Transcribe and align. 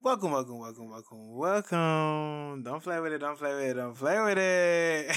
Welcome, 0.00 0.30
welcome, 0.30 0.60
welcome, 0.60 0.88
welcome, 0.88 1.36
welcome. 1.36 2.62
Don't 2.62 2.80
play 2.80 3.00
with 3.00 3.12
it, 3.14 3.18
don't 3.18 3.36
play 3.36 3.52
with 3.52 3.64
it, 3.64 3.74
don't 3.74 3.96
play 3.96 4.20
with 4.22 4.38
it. 4.38 5.16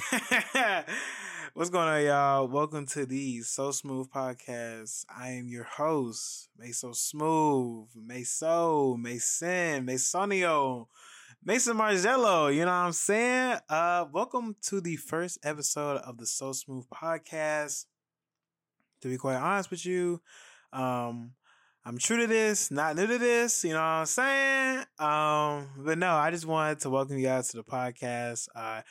What's 1.53 1.69
going 1.69 1.87
on, 1.87 2.03
y'all? 2.03 2.47
Welcome 2.47 2.87
to 2.87 3.05
the 3.05 3.41
So 3.41 3.69
Smooth 3.69 4.09
Podcast. 4.09 5.05
I 5.07 5.33
am 5.33 5.47
your 5.47 5.65
host, 5.65 6.49
May 6.57 6.71
So 6.71 6.93
Smooth, 6.93 7.89
Mason, 7.95 8.97
Masonio, 9.85 10.87
Mason 11.45 11.77
Margello. 11.77 12.51
You 12.51 12.61
know 12.61 12.71
what 12.71 12.71
I'm 12.71 12.91
saying? 12.91 13.59
Uh, 13.69 14.05
welcome 14.11 14.55
to 14.63 14.81
the 14.81 14.95
first 14.95 15.37
episode 15.43 15.97
of 15.97 16.17
the 16.17 16.25
So 16.25 16.53
Smooth 16.53 16.85
Podcast. 16.89 17.85
To 19.01 19.09
be 19.09 19.17
quite 19.17 19.35
honest 19.35 19.69
with 19.69 19.85
you, 19.85 20.21
um, 20.73 21.33
I'm 21.83 21.97
true 21.97 22.17
to 22.17 22.27
this, 22.27 22.69
not 22.69 22.95
new 22.95 23.07
to 23.07 23.17
this, 23.17 23.63
you 23.63 23.71
know 23.71 23.77
what 23.77 23.83
I'm 23.83 24.05
saying? 24.05 24.77
Um, 24.99 25.69
but 25.83 25.97
no, 25.97 26.13
I 26.13 26.29
just 26.29 26.45
wanted 26.45 26.79
to 26.81 26.89
welcome 26.89 27.17
you 27.17 27.25
guys 27.25 27.49
to 27.49 27.57
the 27.57 27.63
podcast. 27.63 28.47
Uh 28.55 28.81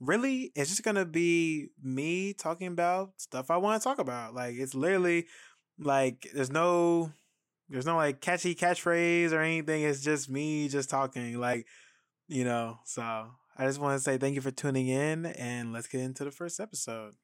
really 0.00 0.52
it's 0.54 0.70
just 0.70 0.84
gonna 0.84 1.04
be 1.04 1.70
me 1.82 2.32
talking 2.32 2.68
about 2.68 3.10
stuff 3.16 3.50
I 3.50 3.56
want 3.56 3.82
to 3.82 3.88
talk 3.88 3.98
about. 3.98 4.34
Like 4.34 4.54
it's 4.56 4.74
literally 4.74 5.26
like 5.78 6.28
there's 6.32 6.50
no 6.50 7.12
there's 7.68 7.86
no 7.86 7.96
like 7.96 8.20
catchy 8.20 8.54
catchphrase 8.54 9.32
or 9.32 9.40
anything. 9.40 9.82
It's 9.82 10.02
just 10.02 10.30
me 10.30 10.68
just 10.68 10.88
talking, 10.88 11.38
like, 11.38 11.66
you 12.26 12.44
know, 12.44 12.78
so 12.84 13.02
I 13.02 13.66
just 13.66 13.78
want 13.78 13.98
to 13.98 14.02
say 14.02 14.16
thank 14.16 14.34
you 14.34 14.40
for 14.40 14.50
tuning 14.50 14.88
in 14.88 15.26
and 15.26 15.72
let's 15.72 15.86
get 15.86 16.00
into 16.00 16.24
the 16.24 16.30
first 16.30 16.60
episode. 16.60 17.14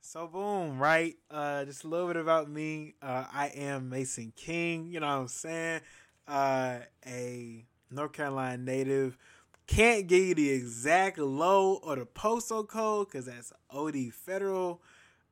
So 0.00 0.26
boom, 0.26 0.78
right? 0.78 1.16
Uh 1.30 1.64
just 1.64 1.84
a 1.84 1.88
little 1.88 2.06
bit 2.06 2.16
about 2.16 2.48
me. 2.48 2.94
Uh 3.02 3.24
I 3.32 3.48
am 3.54 3.88
Mason 3.88 4.32
King, 4.36 4.86
you 4.86 5.00
know 5.00 5.06
what 5.06 5.22
I'm 5.22 5.28
saying? 5.28 5.80
Uh 6.26 6.78
a 7.06 7.64
North 7.90 8.12
Carolina 8.12 8.62
native. 8.62 9.18
Can't 9.66 10.06
give 10.06 10.24
you 10.24 10.34
the 10.34 10.50
exact 10.50 11.18
low 11.18 11.74
or 11.82 11.96
the 11.96 12.06
postal 12.06 12.64
code 12.64 13.08
because 13.08 13.26
that's 13.26 13.52
OD 13.70 14.12
federal. 14.12 14.80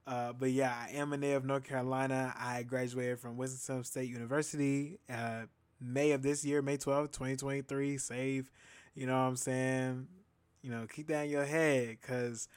Uh, 0.07 0.33
but 0.35 0.51
yeah, 0.51 0.75
I 0.79 0.93
am 0.93 1.13
a 1.13 1.17
native 1.17 1.39
of 1.39 1.45
North 1.47 1.65
Carolina. 1.65 2.35
I 2.39 2.63
graduated 2.63 3.19
from 3.19 3.37
Winston-Salem 3.39 3.85
State 3.85 4.09
University 4.11 4.99
uh, 5.11 5.43
May 5.81 6.13
of 6.13 6.23
this 6.23 6.45
year, 6.45 6.63
May 6.63 6.77
12th, 6.77 7.13
2023. 7.13 7.99
Save, 7.99 8.51
you 8.95 9.07
know 9.07 9.15
what 9.15 9.27
I'm 9.27 9.37
saying? 9.37 10.07
You 10.63 10.71
know, 10.71 10.87
keep 10.87 11.09
that 11.09 11.25
in 11.25 11.31
your 11.31 11.45
head 11.45 11.97
because 12.01 12.49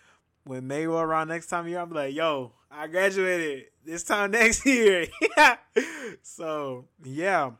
when 0.43 0.67
May 0.67 0.85
roll 0.87 1.01
around 1.01 1.27
next 1.27 1.47
time 1.47 1.67
year, 1.67 1.79
I'm 1.79 1.91
like, 1.91 2.13
yo, 2.13 2.53
I 2.71 2.87
graduated 2.87 3.65
this 3.85 4.03
time 4.03 4.31
next 4.31 4.65
year. 4.65 5.07
so 6.21 6.85
yeah, 7.03 7.51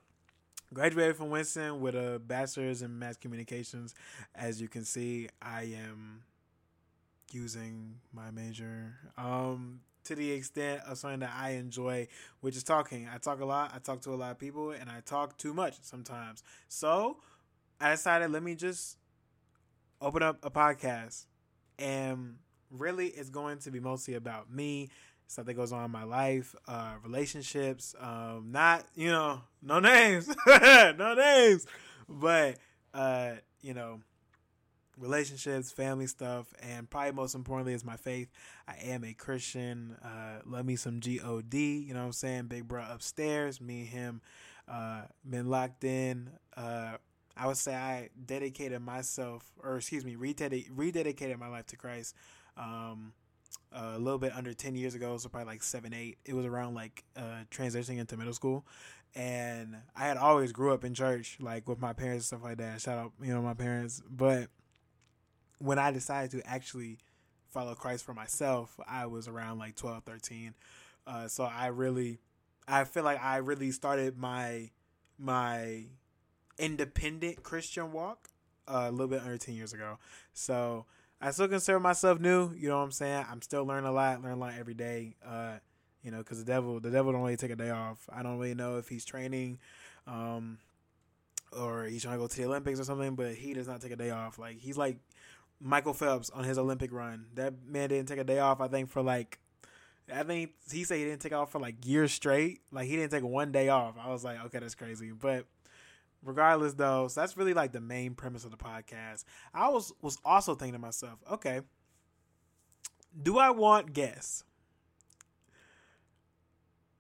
graduated 0.74 1.16
from 1.16 1.30
Winston 1.30 1.82
with 1.82 1.96
a 1.96 2.20
bachelor's 2.26 2.82
in 2.82 2.98
mass 2.98 3.18
communications. 3.18 3.96
As 4.36 4.62
you 4.62 4.68
can 4.68 4.86
see, 4.86 5.30
I 5.42 5.64
am 5.64 6.24
using 7.32 7.96
my 8.12 8.32
major 8.32 8.96
um 9.18 9.82
to 10.06 10.16
the 10.16 10.32
extent 10.32 10.82
of 10.88 10.98
something 10.98 11.20
that 11.20 11.34
I 11.38 11.52
enjoy, 11.52 12.08
which 12.40 12.56
is 12.56 12.64
talking. 12.64 13.08
I 13.14 13.18
talk 13.20 13.42
a 13.42 13.46
lot, 13.46 13.72
I 13.76 13.80
talk 13.80 14.02
to 14.02 14.14
a 14.14 14.16
lot 14.16 14.32
of 14.32 14.40
people, 14.40 14.72
and 14.72 14.90
I 14.90 15.02
talk 15.06 15.38
too 15.38 15.54
much 15.54 15.76
sometimes. 15.82 16.42
So 16.68 17.18
I 17.80 17.92
decided 17.92 18.32
let 18.32 18.42
me 18.42 18.56
just 18.56 18.98
open 20.02 20.24
up 20.24 20.40
a 20.44 20.50
podcast 20.50 21.26
and 21.78 22.38
really 22.72 23.08
it's 23.08 23.30
going 23.30 23.58
to 23.60 23.72
be 23.72 23.80
mostly 23.80 24.16
about 24.16 24.52
me 24.52 24.90
stuff 25.28 25.46
that 25.46 25.54
goes 25.54 25.72
on 25.72 25.86
in 25.86 25.92
my 25.92 26.04
life 26.04 26.56
uh 26.68 26.94
relationships 27.04 27.96
um 28.00 28.48
not 28.52 28.86
you 28.96 29.10
know 29.10 29.42
no 29.62 29.80
names 29.80 30.28
no 30.48 31.14
names 31.16 31.68
but 32.08 32.58
uh 32.94 33.32
you 33.62 33.74
know 33.74 34.00
relationships 35.00 35.72
family 35.72 36.08
stuff 36.08 36.54
and 36.62 36.90
probably 36.90 37.12
most 37.14 37.34
importantly 37.34 37.74
is 37.74 37.86
my 37.86 37.96
faith. 37.96 38.30
I 38.68 38.76
am 38.84 39.04
a 39.04 39.14
christian 39.14 39.96
uh 40.04 40.42
love 40.46 40.66
me 40.66 40.76
some 40.76 41.00
god 41.00 41.88
you 41.88 41.94
know 41.94 42.02
what 42.02 42.06
i'm 42.08 42.12
saying? 42.12 42.48
Big 42.48 42.68
bro 42.68 42.84
upstairs 42.90 43.62
me 43.62 43.82
and 43.82 43.88
him 43.88 44.22
uh 44.68 45.04
been 45.28 45.50
locked 45.50 45.84
in. 45.84 46.30
Uh 46.56 46.98
i 47.38 47.48
would 47.48 47.58
say 47.58 47.74
i 47.74 48.10
dedicated 48.26 48.82
myself 48.82 49.50
or 49.64 49.78
excuse 49.78 50.04
me 50.04 50.16
rededicated 50.16 51.40
my 51.40 51.48
life 51.48 51.66
to 51.68 51.78
christ 51.78 52.14
um, 52.58 53.14
a 53.72 53.98
little 54.00 54.20
bit 54.20 54.34
under 54.36 54.54
10 54.54 54.76
years 54.76 54.96
ago, 54.96 55.18
so 55.18 55.30
probably 55.30 55.54
like 55.54 55.64
seven, 55.64 55.94
eight. 55.94 56.18
It 56.26 56.34
was 56.34 56.46
around 56.46 56.76
like 56.76 57.04
uh, 57.16 57.44
transitioning 57.52 58.00
into 58.00 58.18
middle 58.18 58.34
school. 58.34 58.66
And 59.16 59.76
I 59.96 60.06
had 60.06 60.18
always 60.18 60.52
grew 60.52 60.74
up 60.74 60.84
in 60.84 60.94
church, 60.94 61.38
like 61.40 61.68
with 61.68 61.80
my 61.80 61.94
parents 61.94 62.32
and 62.32 62.40
stuff 62.40 62.44
like 62.44 62.58
that. 62.58 62.82
Shout 62.82 62.98
out, 62.98 63.12
you 63.22 63.34
know, 63.34 63.42
my 63.42 63.54
parents. 63.54 64.02
But 64.10 64.50
when 65.58 65.80
I 65.80 65.92
decided 65.92 66.32
to 66.32 66.48
actually 66.48 66.98
follow 67.50 67.74
Christ 67.74 68.06
for 68.06 68.14
myself, 68.14 68.80
I 68.88 69.08
was 69.08 69.28
around 69.28 69.58
like 69.58 69.76
12, 69.76 70.04
13. 70.04 70.54
Uh, 71.08 71.28
so 71.28 71.44
I 71.44 71.68
really, 71.68 72.20
I 72.68 72.84
feel 72.84 73.04
like 73.04 73.22
I 73.24 73.38
really 73.38 73.72
started 73.72 74.18
my, 74.18 74.70
my 75.18 75.86
independent 76.60 77.42
Christian 77.42 77.92
walk 77.92 78.30
uh, 78.68 78.86
a 78.88 78.92
little 78.92 79.08
bit 79.08 79.22
under 79.22 79.38
10 79.38 79.56
years 79.56 79.74
ago. 79.74 79.98
So, 80.34 80.86
I 81.22 81.32
still 81.32 81.48
consider 81.48 81.80
myself 81.80 82.20
new. 82.20 82.54
You 82.54 82.70
know 82.70 82.78
what 82.78 82.84
I'm 82.84 82.92
saying? 82.92 83.26
I'm 83.30 83.42
still 83.42 83.66
learning 83.66 83.90
a 83.90 83.92
lot, 83.92 84.22
learn 84.22 84.34
a 84.34 84.40
lot 84.40 84.54
every 84.58 84.74
day. 84.74 85.16
Uh, 85.26 85.56
you 86.04 86.12
know, 86.12 86.20
because 86.20 86.40
the 86.40 86.46
devil, 86.46 86.80
the 86.80 86.92
devil 86.92 87.12
don't 87.12 87.22
really 87.22 87.36
take 87.36 87.52
a 87.52 87.56
day 87.56 87.72
off. 87.72 87.98
I 88.12 88.24
don't 88.24 88.38
really 88.38 88.56
know 88.56 88.78
if 88.78 88.88
he's 88.88 89.04
training, 89.04 89.60
um, 90.08 90.60
or 91.52 91.86
he's 91.86 92.04
trying 92.04 92.16
to 92.16 92.20
go 92.20 92.28
to 92.28 92.38
the 92.38 92.46
Olympics 92.46 92.80
or 92.80 92.86
something, 92.86 93.16
but 93.16 93.34
he 93.36 93.54
does 93.54 93.68
not 93.68 93.82
take 93.82 93.92
a 93.92 93.98
day 93.98 94.12
off. 94.12 94.40
Like 94.40 94.60
he's 94.60 94.78
like 94.78 94.98
Michael 95.60 95.94
Phelps 95.94 96.30
on 96.30 96.46
his 96.46 96.58
Olympic 96.58 96.94
run. 96.94 97.26
That 97.36 97.54
man 97.66 97.90
didn't 97.90 98.08
take 98.08 98.20
a 98.20 98.24
day 98.24 98.40
off. 98.40 98.62
I 98.62 98.70
think 98.70 98.90
for 98.90 99.02
like, 99.02 99.40
I 100.14 100.24
think 100.24 100.52
he 100.72 100.86
said 100.86 101.00
he 101.00 101.04
didn't 101.04 101.22
take 101.22 101.34
off 101.34 101.52
for 101.52 101.60
like 101.60 101.86
years 101.86 102.14
straight. 102.14 102.62
Like 102.72 102.88
he 102.88 102.96
didn't 102.96 103.12
take 103.12 103.24
one 103.24 103.52
day 103.52 103.68
off. 103.68 103.96
I 104.02 104.10
was 104.10 104.24
like, 104.24 104.44
okay, 104.46 104.60
that's 104.60 104.76
crazy. 104.76 105.12
But 105.12 105.46
regardless 106.24 106.74
though 106.74 107.08
so 107.08 107.22
that's 107.22 107.38
really 107.38 107.54
like 107.54 107.72
the 107.72 107.82
main 107.82 108.14
premise 108.14 108.44
of 108.44 108.52
the 108.52 108.58
podcast 108.58 109.24
i 109.54 109.70
was 109.70 109.94
was 110.02 110.18
also 110.26 110.56
thinking 110.56 110.74
to 110.74 110.80
myself 110.80 111.20
okay 111.32 111.62
do 113.22 113.38
i 113.38 113.50
want 113.50 113.94
guests 113.94 114.44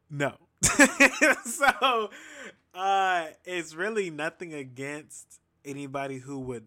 no 0.10 0.34
so 1.46 2.10
uh 2.74 3.26
it's 3.46 3.76
really 3.76 4.10
nothing 4.10 4.54
against 4.54 5.40
anybody 5.66 6.18
who 6.18 6.40
would 6.40 6.66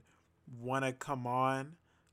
want 0.61 0.85
to 0.85 0.93
come 0.93 1.27
on 1.27 1.73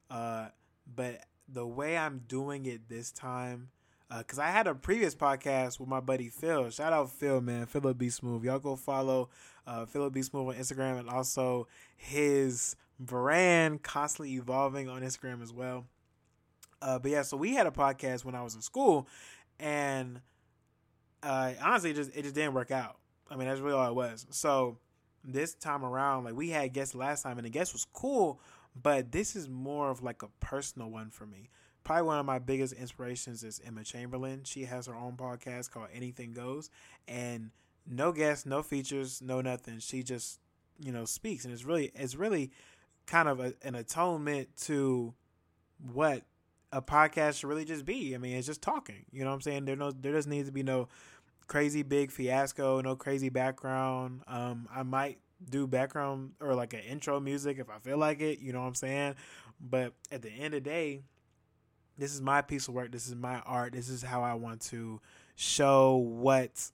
uh 0.10 0.48
but 0.96 1.26
the 1.48 1.68
way 1.68 1.98
i'm 1.98 2.22
doing 2.28 2.66
it 2.66 2.88
this 2.88 3.12
time 3.12 3.70
because 4.18 4.40
uh, 4.40 4.44
I 4.44 4.48
had 4.52 4.66
a 4.68 4.74
previous 4.74 5.14
podcast 5.14 5.80
with 5.80 5.88
my 5.88 6.00
buddy 6.00 6.30
Phil. 6.30 6.70
Shout 6.72 6.94
out 6.94 7.12
Phil, 7.12 7.42
man. 7.42 7.68
Phil 7.68 7.82
Philip 7.82 7.98
B 7.98 8.10
Smooth. 8.10 8.44
Y'all 8.44 8.60
go 8.60 8.76
follow 8.76 9.30
uh, 9.70 9.86
Philip 9.86 10.14
B 10.14 10.24
Smooth 10.24 10.48
on 10.48 10.56
Instagram 10.56 11.00
and 11.00 11.10
also 11.10 11.68
his 11.96 12.76
brand 13.00 13.84
constantly 13.84 14.34
evolving 14.34 14.90
on 14.90 15.04
Instagram 15.04 15.44
as 15.44 15.54
well. 15.54 15.86
Uh, 16.82 16.98
but 16.98 17.12
yeah, 17.12 17.22
so 17.22 17.38
we 17.38 17.54
had 17.54 17.68
a 17.68 17.72
podcast 17.72 18.26
when 18.26 18.34
I 18.34 18.42
was 18.42 18.56
in 18.56 18.62
school, 18.62 19.08
and 19.60 20.22
uh, 21.22 21.52
honestly, 21.62 21.92
it 21.92 21.96
just 21.96 22.16
it 22.16 22.24
just 22.24 22.34
didn't 22.34 22.54
work 22.54 22.72
out. 22.72 22.98
I 23.30 23.36
mean, 23.36 23.48
that's 23.48 23.60
really 23.60 23.76
all 23.76 23.88
it 23.88 23.96
was. 23.96 24.26
So 24.32 24.80
this 25.24 25.54
time 25.54 25.86
around, 25.86 26.24
like 26.24 26.36
we 26.36 26.50
had 26.50 26.74
guests 26.74 26.96
last 26.96 27.22
time, 27.22 27.38
and 27.38 27.46
the 27.46 27.52
guest 27.52 27.74
was 27.74 27.86
cool, 27.94 28.42
but 28.82 29.12
this 29.12 29.36
is 29.36 29.48
more 29.48 29.92
of 29.92 30.02
like 30.02 30.24
a 30.24 30.30
personal 30.40 30.90
one 30.90 31.12
for 31.12 31.28
me 31.28 31.50
probably 31.84 32.04
one 32.04 32.20
of 32.20 32.26
my 32.26 32.38
biggest 32.38 32.74
inspirations 32.74 33.44
is 33.44 33.60
Emma 33.66 33.84
Chamberlain. 33.84 34.44
She 34.44 34.66
has 34.66 34.86
her 34.86 34.94
own 34.94 35.14
podcast 35.14 35.72
called 35.72 35.88
Anything 35.92 36.34
Goes, 36.34 36.70
and 37.08 37.50
no 37.90 38.12
guests, 38.12 38.46
no 38.46 38.62
features, 38.62 39.22
no 39.22 39.42
nothing. 39.42 39.80
She 39.80 40.04
just 40.04 40.40
you 40.80 40.92
know 40.92 41.06
speaks, 41.06 41.44
and 41.44 41.54
it's 41.54 41.66
really 41.66 41.92
it's 41.96 42.16
really 42.16 42.52
kind 43.06 43.28
of 43.28 43.40
a, 43.40 43.54
an 43.64 43.76
atonement 43.76 44.50
to 44.56 45.14
what 45.94 46.24
a 46.72 46.82
podcast 46.82 47.40
should 47.40 47.48
really 47.48 47.66
just 47.66 47.86
be. 47.86 48.14
I 48.14 48.20
mean, 48.20 48.38
it's 48.38 48.48
just 48.48 48.62
talking. 48.62 49.06
You 49.12 49.24
know 49.24 49.32
what 49.32 49.36
I'm 49.36 49.42
saying? 49.42 49.66
There 49.66 49.76
no 49.76 49.92
there 49.92 50.14
doesn't 50.14 50.32
need 50.32 50.46
to 50.46 50.52
be 50.52 50.64
no 50.64 50.88
crazy 51.48 51.84
big 51.84 52.12
fiasco, 52.12 52.80
no 52.82 52.96
crazy 52.96 53.30
background. 53.30 54.22
Um, 54.28 54.68
I 54.74 54.84
might 54.84 55.20
do 55.50 55.68
background 55.68 56.34
or 56.40 56.54
like 56.54 56.74
an 56.74 56.82
intro 56.82 57.20
music 57.20 57.58
if 57.60 57.70
I 57.70 57.80
feel 57.80 57.98
like 57.98 58.22
it. 58.22 58.40
You 58.40 58.54
know 58.54 58.62
what 58.62 58.68
I'm 58.68 58.76
saying? 58.76 59.16
But 59.60 59.94
at 60.12 60.22
the 60.22 60.30
end 60.30 60.54
of 60.54 60.64
the 60.64 60.70
day, 60.70 61.02
this 61.98 62.14
is 62.14 62.22
my 62.22 62.42
piece 62.42 62.68
of 62.68 62.74
work. 62.74 62.92
This 62.92 63.08
is 63.08 63.16
my 63.16 63.40
art. 63.40 63.74
This 63.74 63.90
is 63.90 64.02
how 64.02 64.22
I 64.22 64.36
want 64.36 64.62
to 64.68 65.02
show 65.36 65.96
what 65.96 66.72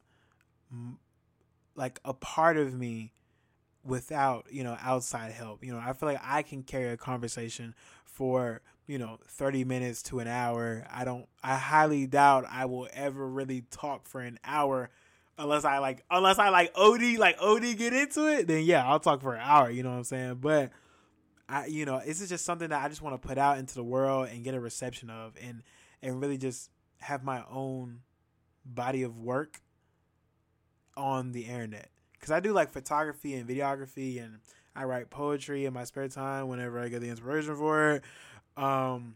like 1.75 1.99
a 2.05 2.13
part 2.13 2.57
of 2.57 2.73
me 2.73 3.13
without, 3.83 4.47
you 4.49 4.63
know, 4.63 4.77
outside 4.81 5.31
help. 5.31 5.63
You 5.63 5.73
know, 5.73 5.79
I 5.79 5.93
feel 5.93 6.09
like 6.09 6.21
I 6.23 6.41
can 6.41 6.63
carry 6.63 6.89
a 6.89 6.97
conversation 6.97 7.75
for, 8.03 8.61
you 8.87 8.97
know, 8.97 9.19
30 9.27 9.63
minutes 9.63 10.01
to 10.03 10.19
an 10.19 10.27
hour. 10.27 10.85
I 10.91 11.05
don't 11.05 11.27
I 11.43 11.55
highly 11.55 12.07
doubt 12.07 12.45
I 12.49 12.65
will 12.65 12.87
ever 12.93 13.27
really 13.27 13.63
talk 13.71 14.07
for 14.07 14.21
an 14.21 14.39
hour 14.43 14.89
unless 15.37 15.65
I 15.65 15.79
like 15.79 16.03
unless 16.09 16.39
I 16.39 16.49
like 16.49 16.71
OD 16.75 17.17
like 17.17 17.37
OD 17.39 17.77
get 17.77 17.93
into 17.93 18.27
it, 18.27 18.47
then 18.47 18.63
yeah, 18.63 18.85
I'll 18.85 18.99
talk 18.99 19.21
for 19.21 19.35
an 19.35 19.41
hour. 19.43 19.69
You 19.69 19.83
know 19.83 19.91
what 19.91 19.97
I'm 19.97 20.03
saying? 20.03 20.35
But 20.35 20.71
I, 21.47 21.67
you 21.67 21.85
know, 21.85 22.01
this 22.03 22.21
is 22.21 22.29
just 22.29 22.45
something 22.45 22.69
that 22.69 22.83
I 22.83 22.89
just 22.89 23.01
want 23.01 23.21
to 23.21 23.27
put 23.27 23.37
out 23.37 23.57
into 23.57 23.75
the 23.75 23.83
world 23.83 24.29
and 24.31 24.43
get 24.43 24.55
a 24.55 24.59
reception 24.59 25.09
of, 25.09 25.35
and 25.41 25.61
and 26.01 26.19
really 26.19 26.37
just 26.37 26.69
have 26.99 27.23
my 27.23 27.43
own 27.51 28.01
body 28.65 29.03
of 29.03 29.17
work 29.19 29.61
on 30.97 31.31
the 31.31 31.41
internet 31.41 31.89
because 32.25 32.31
I 32.31 32.39
do 32.39 32.53
like 32.53 32.71
photography 32.71 33.35
and 33.35 33.47
videography, 33.47 34.23
and 34.23 34.39
I 34.75 34.85
write 34.85 35.11
poetry 35.11 35.65
in 35.65 35.73
my 35.73 35.83
spare 35.83 36.07
time 36.07 36.47
whenever 36.47 36.79
I 36.79 36.87
get 36.87 37.01
the 37.01 37.09
inspiration 37.09 37.55
for 37.55 37.91
it. 37.91 38.03
Um, 38.57 39.15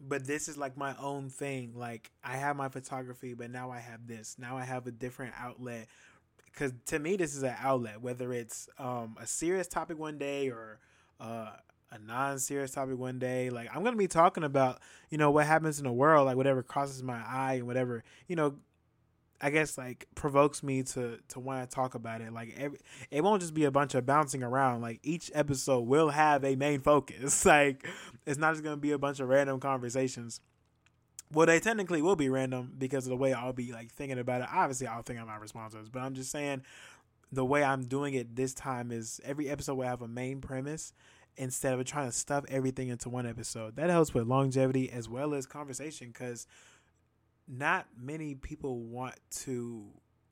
but 0.00 0.26
this 0.26 0.48
is 0.48 0.58
like 0.58 0.76
my 0.76 0.96
own 0.98 1.30
thing. 1.30 1.74
Like 1.76 2.10
I 2.24 2.36
have 2.38 2.56
my 2.56 2.68
photography, 2.68 3.34
but 3.34 3.52
now 3.52 3.70
I 3.70 3.78
have 3.78 4.08
this. 4.08 4.34
Now 4.36 4.56
I 4.56 4.64
have 4.64 4.88
a 4.88 4.90
different 4.90 5.34
outlet. 5.38 5.86
Because 6.46 6.72
to 6.86 6.98
me, 6.98 7.16
this 7.16 7.36
is 7.36 7.44
an 7.44 7.54
outlet. 7.60 8.02
Whether 8.02 8.32
it's 8.32 8.68
um, 8.78 9.16
a 9.20 9.26
serious 9.26 9.68
topic 9.68 9.96
one 9.96 10.18
day 10.18 10.50
or 10.50 10.80
uh, 11.20 11.52
a 11.92 11.98
non-serious 12.00 12.72
topic 12.72 12.98
one 12.98 13.20
day, 13.20 13.48
like 13.48 13.68
I'm 13.72 13.84
gonna 13.84 13.96
be 13.96 14.08
talking 14.08 14.42
about, 14.42 14.80
you 15.08 15.18
know, 15.18 15.30
what 15.30 15.46
happens 15.46 15.78
in 15.78 15.84
the 15.84 15.92
world, 15.92 16.26
like 16.26 16.36
whatever 16.36 16.64
crosses 16.64 17.00
my 17.00 17.22
eye 17.24 17.54
and 17.54 17.68
whatever, 17.68 18.02
you 18.26 18.34
know, 18.34 18.56
I 19.42 19.50
guess 19.50 19.76
like 19.76 20.06
provokes 20.14 20.62
me 20.62 20.84
to 20.84 21.18
to 21.28 21.40
want 21.40 21.68
to 21.68 21.74
talk 21.74 21.96
about 21.96 22.20
it. 22.20 22.32
Like 22.32 22.54
every, 22.56 22.78
it 23.10 23.24
won't 23.24 23.42
just 23.42 23.54
be 23.54 23.64
a 23.64 23.72
bunch 23.72 23.94
of 23.94 24.06
bouncing 24.06 24.42
around. 24.42 24.82
Like 24.82 25.00
each 25.02 25.32
episode 25.34 25.80
will 25.80 26.10
have 26.10 26.44
a 26.44 26.54
main 26.54 26.80
focus. 26.80 27.44
Like 27.52 27.86
it's 28.24 28.38
not 28.38 28.52
just 28.52 28.62
gonna 28.62 28.76
be 28.76 28.92
a 28.92 28.98
bunch 28.98 29.18
of 29.20 29.28
random 29.28 29.58
conversations. 29.58 30.40
Well, 31.32 31.46
they 31.46 31.60
technically 31.60 32.02
will 32.02 32.16
be 32.16 32.28
random 32.28 32.74
because 32.78 33.04
of 33.06 33.10
the 33.10 33.16
way 33.16 33.32
I'll 33.32 33.52
be 33.52 33.72
like 33.72 33.90
thinking 33.90 34.18
about 34.18 34.42
it. 34.42 34.48
Obviously, 34.52 34.86
I'll 34.86 35.02
think 35.02 35.18
of 35.18 35.26
my 35.26 35.36
responses, 35.36 35.88
but 35.88 36.00
I'm 36.00 36.14
just 36.14 36.30
saying 36.30 36.62
the 37.32 37.44
way 37.44 37.64
I'm 37.64 37.84
doing 37.84 38.14
it 38.14 38.36
this 38.36 38.54
time 38.54 38.92
is 38.92 39.20
every 39.24 39.48
episode 39.48 39.74
will 39.74 39.86
have 39.86 40.02
a 40.02 40.08
main 40.08 40.40
premise 40.40 40.92
instead 41.36 41.78
of 41.78 41.84
trying 41.84 42.06
to 42.06 42.12
stuff 42.12 42.44
everything 42.48 42.88
into 42.88 43.08
one 43.08 43.26
episode. 43.26 43.76
That 43.76 43.90
helps 43.90 44.14
with 44.14 44.26
longevity 44.26 44.90
as 44.90 45.08
well 45.08 45.34
as 45.34 45.46
conversation 45.46 46.08
because 46.08 46.46
not 47.52 47.86
many 48.00 48.34
people 48.34 48.80
want 48.80 49.14
to 49.30 49.84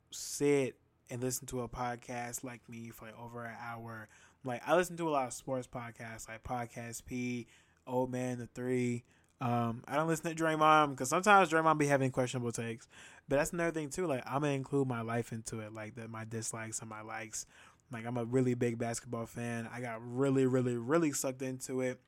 sit 0.09 0.75
and 1.09 1.21
listen 1.21 1.45
to 1.47 1.61
a 1.61 1.69
podcast 1.69 2.43
like 2.43 2.67
me 2.67 2.89
for 2.89 3.05
like 3.05 3.19
over 3.19 3.45
an 3.45 3.55
hour. 3.61 4.07
Like 4.43 4.61
I 4.65 4.75
listen 4.75 4.97
to 4.97 5.07
a 5.07 5.11
lot 5.11 5.27
of 5.27 5.33
sports 5.33 5.67
podcasts, 5.67 6.27
like 6.27 6.43
Podcast 6.43 7.05
P, 7.05 7.45
Old 7.85 8.11
Man 8.11 8.39
the 8.39 8.47
Three. 8.47 9.03
Um, 9.39 9.83
I 9.87 9.95
don't 9.95 10.07
listen 10.07 10.35
to 10.35 10.43
Draymond 10.43 10.91
because 10.91 11.09
sometimes 11.09 11.49
Draymond 11.49 11.77
be 11.77 11.87
having 11.87 12.11
questionable 12.11 12.51
takes. 12.51 12.87
But 13.29 13.35
that's 13.35 13.53
another 13.53 13.71
thing 13.71 13.89
too. 13.89 14.07
Like 14.07 14.23
I'm 14.25 14.41
gonna 14.41 14.53
include 14.53 14.87
my 14.87 15.01
life 15.01 15.31
into 15.31 15.59
it, 15.59 15.73
like 15.73 15.95
the, 15.95 16.07
my 16.07 16.25
dislikes 16.25 16.79
and 16.79 16.89
my 16.89 17.01
likes. 17.01 17.45
Like 17.91 18.07
I'm 18.07 18.17
a 18.17 18.25
really 18.25 18.55
big 18.55 18.79
basketball 18.79 19.27
fan. 19.27 19.69
I 19.71 19.81
got 19.81 19.99
really, 20.01 20.47
really, 20.47 20.75
really 20.75 21.11
sucked 21.11 21.43
into 21.43 21.81
it 21.81 21.99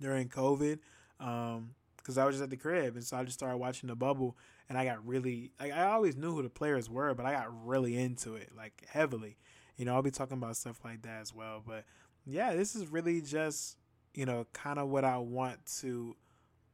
during 0.00 0.28
COVID. 0.28 0.80
Um, 1.20 1.74
because 2.06 2.18
I 2.18 2.24
was 2.24 2.36
just 2.36 2.44
at 2.44 2.50
the 2.50 2.56
crib, 2.56 2.94
and 2.94 3.02
so 3.02 3.16
I 3.16 3.24
just 3.24 3.36
started 3.36 3.56
watching 3.56 3.88
the 3.88 3.96
bubble, 3.96 4.36
and 4.68 4.78
I 4.78 4.84
got 4.84 5.04
really 5.04 5.50
like 5.58 5.72
I 5.72 5.90
always 5.90 6.16
knew 6.16 6.32
who 6.36 6.42
the 6.42 6.48
players 6.48 6.88
were, 6.88 7.12
but 7.14 7.26
I 7.26 7.32
got 7.32 7.66
really 7.66 7.96
into 7.96 8.36
it 8.36 8.52
like 8.56 8.86
heavily. 8.88 9.36
You 9.76 9.86
know, 9.86 9.94
I'll 9.94 10.02
be 10.02 10.12
talking 10.12 10.36
about 10.36 10.56
stuff 10.56 10.78
like 10.84 11.02
that 11.02 11.20
as 11.20 11.34
well. 11.34 11.64
But 11.66 11.84
yeah, 12.24 12.54
this 12.54 12.76
is 12.76 12.86
really 12.86 13.20
just 13.20 13.76
you 14.14 14.24
know 14.24 14.46
kind 14.52 14.78
of 14.78 14.88
what 14.88 15.04
I 15.04 15.18
want 15.18 15.66
to 15.80 16.14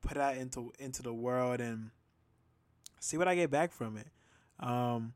put 0.02 0.18
out 0.18 0.36
into 0.36 0.70
into 0.78 1.02
the 1.02 1.14
world 1.14 1.62
and 1.62 1.92
see 3.00 3.16
what 3.16 3.26
I 3.26 3.34
get 3.34 3.50
back 3.50 3.72
from 3.72 3.96
it. 3.96 4.08
Um, 4.60 5.14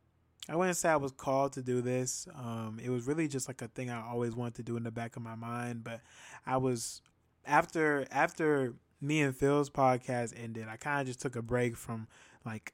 I 0.48 0.56
wouldn't 0.56 0.78
say 0.78 0.88
I 0.88 0.96
was 0.96 1.12
called 1.12 1.52
to 1.54 1.62
do 1.62 1.82
this. 1.82 2.26
Um, 2.34 2.80
it 2.82 2.88
was 2.88 3.06
really 3.06 3.28
just 3.28 3.48
like 3.48 3.60
a 3.60 3.68
thing 3.68 3.90
I 3.90 4.00
always 4.00 4.34
wanted 4.34 4.54
to 4.54 4.62
do 4.62 4.78
in 4.78 4.84
the 4.84 4.90
back 4.90 5.16
of 5.16 5.22
my 5.22 5.34
mind. 5.34 5.84
But 5.84 6.00
I 6.46 6.56
was 6.56 7.02
after 7.44 8.06
after 8.10 8.76
me 9.00 9.20
and 9.20 9.36
Phil's 9.36 9.70
podcast 9.70 10.32
ended, 10.36 10.66
I 10.68 10.76
kind 10.76 11.00
of 11.00 11.06
just 11.06 11.20
took 11.20 11.36
a 11.36 11.42
break 11.42 11.76
from 11.76 12.08
like 12.44 12.72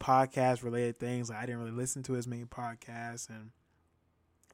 podcast 0.00 0.62
related 0.62 0.98
things. 0.98 1.28
Like 1.28 1.38
I 1.38 1.46
didn't 1.46 1.60
really 1.60 1.72
listen 1.72 2.02
to 2.04 2.16
as 2.16 2.26
many 2.26 2.44
podcasts, 2.44 3.28
and 3.28 3.50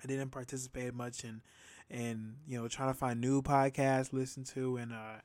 I 0.03 0.07
didn't 0.07 0.31
participate 0.31 0.95
much 0.95 1.25
in, 1.25 1.43
in 1.91 2.37
you 2.47 2.61
know, 2.61 2.69
trying 2.69 2.93
to 2.93 2.99
find 2.99 3.21
new 3.21 3.43
podcasts 3.43 4.13
listen 4.13 4.45
to, 4.45 4.77
and 4.77 4.93
uh, 4.93 5.21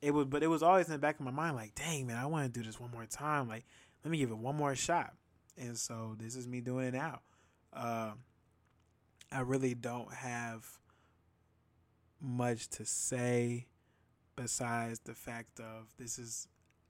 it 0.00 0.12
was, 0.12 0.26
but 0.26 0.42
it 0.42 0.48
was 0.48 0.62
always 0.62 0.86
in 0.86 0.92
the 0.92 0.98
back 0.98 1.18
of 1.18 1.24
my 1.24 1.30
mind, 1.30 1.56
like, 1.56 1.74
dang 1.74 2.06
man, 2.06 2.16
I 2.16 2.26
want 2.26 2.52
to 2.52 2.60
do 2.60 2.64
this 2.66 2.80
one 2.80 2.90
more 2.90 3.06
time. 3.06 3.48
Like, 3.48 3.64
let 4.04 4.10
me 4.10 4.18
give 4.18 4.30
it 4.30 4.38
one 4.38 4.56
more 4.56 4.74
shot. 4.74 5.14
And 5.56 5.76
so 5.76 6.16
this 6.18 6.34
is 6.34 6.48
me 6.48 6.60
doing 6.60 6.88
it 6.88 6.94
now. 6.94 7.20
Uh, 7.72 8.12
I 9.30 9.40
really 9.40 9.74
don't 9.74 10.12
have 10.12 10.66
much 12.20 12.68
to 12.70 12.84
say 12.84 13.66
besides 14.36 15.00
the 15.04 15.14
fact 15.14 15.60
of 15.60 15.94
this 15.98 16.18
is 16.18 16.48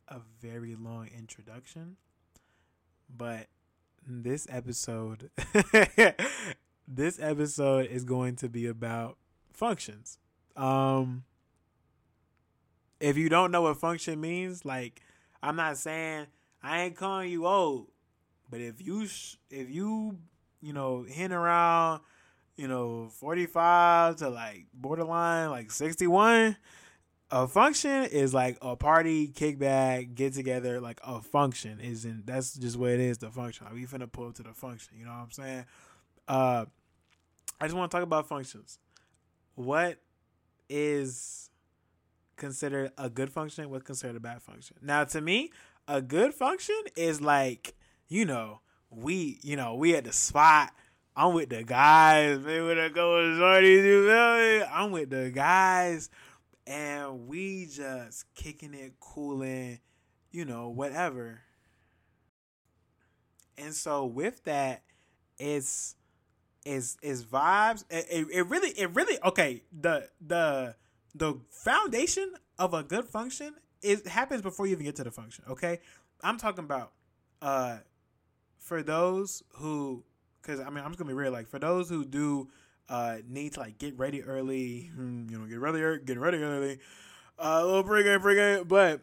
a 0.08 0.20
very 0.40 0.74
long 0.74 1.08
introduction. 1.16 1.96
But 3.14 3.46
this 4.06 4.46
episode 4.50 5.30
this 6.88 7.20
episode 7.20 7.86
is 7.86 8.04
going 8.04 8.36
to 8.36 8.48
be 8.48 8.66
about 8.66 9.16
functions. 9.52 10.18
Um 10.56 11.24
if 13.00 13.16
you 13.16 13.28
don't 13.28 13.50
know 13.50 13.62
what 13.62 13.78
function 13.78 14.20
means, 14.20 14.64
like 14.64 15.02
I'm 15.42 15.56
not 15.56 15.76
saying 15.76 16.26
I 16.62 16.82
ain't 16.82 16.96
calling 16.96 17.30
you 17.30 17.46
old, 17.46 17.88
but 18.50 18.60
if 18.60 18.80
you 18.80 19.02
if 19.50 19.70
you 19.70 20.18
you 20.60 20.72
know 20.72 21.04
hint 21.08 21.32
around, 21.32 22.00
you 22.56 22.68
know 22.68 23.08
45 23.08 24.16
to 24.16 24.28
like 24.28 24.66
borderline 24.72 25.50
like 25.50 25.70
61, 25.70 26.56
a 27.32 27.48
function 27.48 28.04
is 28.04 28.34
like 28.34 28.58
a 28.60 28.76
party, 28.76 29.26
kickback, 29.26 30.14
get 30.14 30.34
together. 30.34 30.80
Like 30.80 31.00
a 31.02 31.22
function 31.22 31.80
isn't. 31.80 32.26
That's 32.26 32.54
just 32.54 32.76
what 32.76 32.90
it 32.90 33.00
is. 33.00 33.18
The 33.18 33.30
function. 33.30 33.64
Like 33.64 33.74
we 33.74 33.86
finna 33.86 34.12
pull 34.12 34.28
up 34.28 34.34
to 34.34 34.42
the 34.42 34.52
function. 34.52 34.98
You 34.98 35.06
know 35.06 35.12
what 35.12 35.16
I'm 35.16 35.30
saying? 35.30 35.64
Uh, 36.28 36.66
I 37.58 37.64
just 37.64 37.74
want 37.74 37.90
to 37.90 37.96
talk 37.96 38.04
about 38.04 38.28
functions. 38.28 38.78
What 39.54 39.96
is 40.68 41.48
considered 42.36 42.92
a 42.98 43.08
good 43.08 43.32
function? 43.32 43.70
What's 43.70 43.84
considered 43.84 44.16
a 44.16 44.20
bad 44.20 44.42
function? 44.42 44.76
Now, 44.82 45.04
to 45.04 45.20
me, 45.22 45.52
a 45.88 46.02
good 46.02 46.34
function 46.34 46.80
is 46.96 47.22
like 47.22 47.74
you 48.08 48.26
know 48.26 48.60
we 48.90 49.38
you 49.42 49.56
know 49.56 49.74
we 49.74 49.96
at 49.96 50.04
the 50.04 50.12
spot. 50.12 50.74
I'm 51.16 51.32
with 51.32 51.48
the 51.48 51.62
guys. 51.62 52.40
Maybe 52.40 52.62
when 52.62 52.78
I 52.78 52.88
go 52.90 53.16
with 53.16 53.38
shorties, 53.38 53.84
you 53.84 54.06
feel 54.06 54.36
me? 54.36 54.64
I'm 54.70 54.90
with 54.90 55.08
the 55.08 55.30
guys 55.30 56.10
and 56.66 57.26
we 57.26 57.66
just 57.66 58.32
kicking 58.34 58.74
it, 58.74 58.94
cooling, 59.00 59.80
you 60.30 60.44
know, 60.44 60.68
whatever. 60.68 61.40
And 63.58 63.74
so 63.74 64.06
with 64.06 64.44
that, 64.44 64.82
it's 65.38 65.96
is 66.64 66.96
is 67.02 67.24
vibes. 67.24 67.84
It, 67.90 68.06
it, 68.10 68.26
it 68.32 68.42
really 68.48 68.70
it 68.70 68.94
really 68.94 69.18
okay. 69.24 69.62
The 69.78 70.08
the 70.20 70.76
the 71.14 71.34
foundation 71.50 72.32
of 72.58 72.74
a 72.74 72.82
good 72.82 73.06
function 73.06 73.54
is 73.82 74.06
happens 74.06 74.42
before 74.42 74.66
you 74.66 74.72
even 74.72 74.84
get 74.84 74.96
to 74.96 75.04
the 75.04 75.10
function. 75.10 75.44
Okay, 75.48 75.80
I'm 76.22 76.38
talking 76.38 76.64
about 76.64 76.92
uh 77.40 77.78
for 78.58 78.82
those 78.82 79.42
who 79.56 80.04
because 80.40 80.60
I 80.60 80.70
mean 80.70 80.84
I'm 80.84 80.90
just 80.90 80.98
gonna 80.98 81.08
be 81.08 81.14
real. 81.14 81.32
Like 81.32 81.48
for 81.48 81.58
those 81.58 81.88
who 81.88 82.04
do 82.04 82.48
uh, 82.92 83.16
need 83.26 83.54
to 83.54 83.60
like 83.60 83.78
get 83.78 83.98
ready 83.98 84.22
early, 84.22 84.90
hmm, 84.94 85.26
you 85.30 85.38
know, 85.38 85.46
get 85.46 85.58
ready, 85.58 86.04
get 86.04 86.18
ready 86.18 86.36
early, 86.42 86.78
uh, 87.38 87.60
a 87.62 87.64
little 87.64 87.84
pregame, 87.84 88.20
pregame. 88.20 88.68
But 88.68 89.00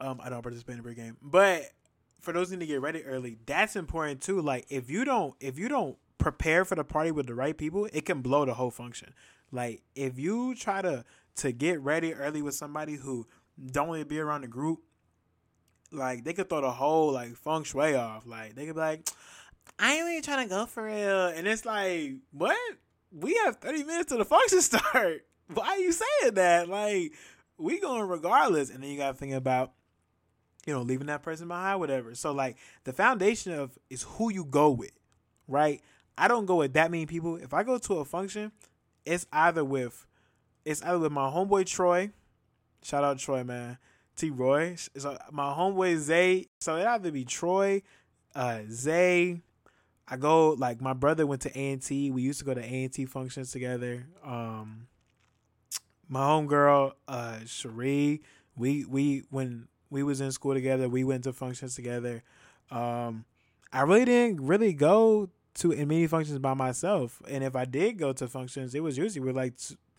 um, 0.00 0.20
I 0.22 0.30
don't 0.30 0.40
participate 0.40 0.78
in 0.78 0.82
pregame. 0.82 1.16
But 1.20 1.64
for 2.18 2.32
those 2.32 2.48
who 2.48 2.56
need 2.56 2.64
to 2.64 2.72
get 2.72 2.80
ready 2.80 3.04
early, 3.04 3.36
that's 3.44 3.76
important 3.76 4.22
too. 4.22 4.40
Like 4.40 4.64
if 4.70 4.88
you 4.88 5.04
don't, 5.04 5.34
if 5.38 5.58
you 5.58 5.68
don't 5.68 5.98
prepare 6.16 6.64
for 6.64 6.76
the 6.76 6.84
party 6.84 7.10
with 7.10 7.26
the 7.26 7.34
right 7.34 7.56
people, 7.56 7.86
it 7.92 8.06
can 8.06 8.22
blow 8.22 8.46
the 8.46 8.54
whole 8.54 8.70
function. 8.70 9.12
Like 9.52 9.82
if 9.94 10.18
you 10.18 10.54
try 10.54 10.80
to 10.80 11.04
to 11.36 11.52
get 11.52 11.80
ready 11.82 12.14
early 12.14 12.40
with 12.40 12.54
somebody 12.54 12.96
who 12.96 13.26
don't 13.70 13.88
want 13.88 14.00
to 14.00 14.06
be 14.06 14.18
around 14.18 14.40
the 14.40 14.48
group, 14.48 14.80
like 15.92 16.24
they 16.24 16.32
could 16.32 16.48
throw 16.48 16.62
the 16.62 16.70
whole 16.70 17.12
like 17.12 17.36
feng 17.36 17.64
shui 17.64 17.94
off. 17.94 18.26
Like 18.26 18.54
they 18.54 18.64
could 18.64 18.76
be 18.76 18.80
like, 18.80 19.10
I 19.78 19.94
ain't 19.94 20.04
really 20.04 20.22
trying 20.22 20.48
to 20.48 20.54
go 20.54 20.66
for 20.66 20.84
real. 20.84 21.26
And 21.28 21.46
it's 21.46 21.64
like, 21.64 22.14
what? 22.32 22.56
We 23.12 23.34
have 23.44 23.56
30 23.56 23.84
minutes 23.84 24.12
to 24.12 24.18
the 24.18 24.24
function 24.24 24.60
start. 24.62 25.24
Why 25.52 25.66
are 25.66 25.78
you 25.78 25.92
saying 25.92 26.34
that? 26.34 26.68
Like, 26.68 27.12
we 27.56 27.80
going 27.80 28.08
regardless. 28.08 28.70
And 28.70 28.82
then 28.82 28.90
you 28.90 28.98
got 28.98 29.12
to 29.12 29.18
think 29.18 29.34
about, 29.34 29.72
you 30.66 30.72
know, 30.72 30.82
leaving 30.82 31.06
that 31.06 31.22
person 31.22 31.48
behind, 31.48 31.80
whatever. 31.80 32.14
So, 32.14 32.32
like, 32.32 32.56
the 32.84 32.92
foundation 32.92 33.52
of 33.52 33.78
is 33.88 34.02
who 34.02 34.32
you 34.32 34.44
go 34.44 34.70
with, 34.70 34.92
right? 35.46 35.80
I 36.16 36.28
don't 36.28 36.46
go 36.46 36.56
with 36.56 36.74
that 36.74 36.90
many 36.90 37.06
people. 37.06 37.36
If 37.36 37.54
I 37.54 37.62
go 37.62 37.78
to 37.78 37.94
a 37.94 38.04
function, 38.04 38.52
it's 39.04 39.26
either 39.32 39.64
with, 39.64 40.06
it's 40.64 40.82
either 40.82 40.98
with 40.98 41.12
my 41.12 41.30
homeboy 41.30 41.66
Troy. 41.66 42.10
Shout 42.82 43.04
out 43.04 43.18
Troy, 43.18 43.44
man. 43.44 43.78
T. 44.18 44.30
Roy. 44.30 44.74
So 44.96 45.16
my 45.30 45.54
homeboy 45.54 45.96
Zay. 45.96 46.48
So 46.58 46.76
it 46.76 46.86
either 46.86 47.10
be 47.10 47.24
Troy, 47.24 47.82
uh, 48.34 48.60
Zay. 48.68 49.42
I 50.10 50.16
go 50.16 50.50
like 50.50 50.80
my 50.80 50.94
brother 50.94 51.26
went 51.26 51.42
to 51.42 51.58
A 51.58 51.72
and 51.72 51.82
T. 51.82 52.10
We 52.10 52.22
used 52.22 52.38
to 52.38 52.44
go 52.44 52.54
to 52.54 52.62
A 52.62 52.84
and 52.84 52.92
T 52.92 53.04
functions 53.04 53.52
together. 53.52 54.06
Um, 54.24 54.88
my 56.08 56.20
homegirl, 56.20 56.92
uh, 57.06 57.38
Cherie. 57.46 58.22
We 58.56 58.84
we 58.84 59.24
when 59.30 59.68
we 59.90 60.02
was 60.02 60.20
in 60.20 60.32
school 60.32 60.54
together, 60.54 60.88
we 60.88 61.04
went 61.04 61.24
to 61.24 61.32
functions 61.32 61.74
together. 61.74 62.22
Um, 62.70 63.24
I 63.72 63.82
really 63.82 64.06
didn't 64.06 64.46
really 64.46 64.72
go 64.72 65.28
to 65.54 65.68
many 65.68 66.06
functions 66.06 66.38
by 66.38 66.54
myself, 66.54 67.20
and 67.28 67.44
if 67.44 67.54
I 67.54 67.64
did 67.64 67.98
go 67.98 68.12
to 68.14 68.28
functions, 68.28 68.74
it 68.74 68.82
was 68.82 68.96
usually 68.96 69.24
with 69.24 69.36
like 69.36 69.54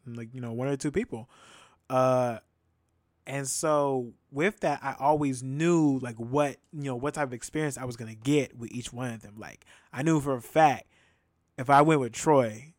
like 0.07 0.33
you 0.33 0.41
know 0.41 0.53
one 0.53 0.67
or 0.67 0.77
two 0.77 0.91
people. 0.91 1.29
Uh, 1.89 2.39
and 3.29 3.47
so 3.47 4.13
with 4.31 4.61
that, 4.61 4.79
I 4.81 4.95
always 4.99 5.43
knew 5.43 5.99
like 6.01 6.15
what 6.15 6.57
you 6.73 6.85
know 6.85 6.95
what 6.95 7.13
type 7.13 7.27
of 7.27 7.33
experience 7.33 7.77
I 7.77 7.85
was 7.85 7.95
gonna 7.95 8.15
get 8.15 8.57
with 8.57 8.71
each 8.71 8.91
one 8.91 9.13
of 9.13 9.21
them. 9.21 9.35
Like 9.37 9.65
I 9.93 10.01
knew 10.01 10.19
for 10.19 10.33
a 10.33 10.41
fact 10.41 10.87
if 11.55 11.69
I 11.69 11.83
went 11.83 12.01
with 12.01 12.11
Troy, 12.11 12.73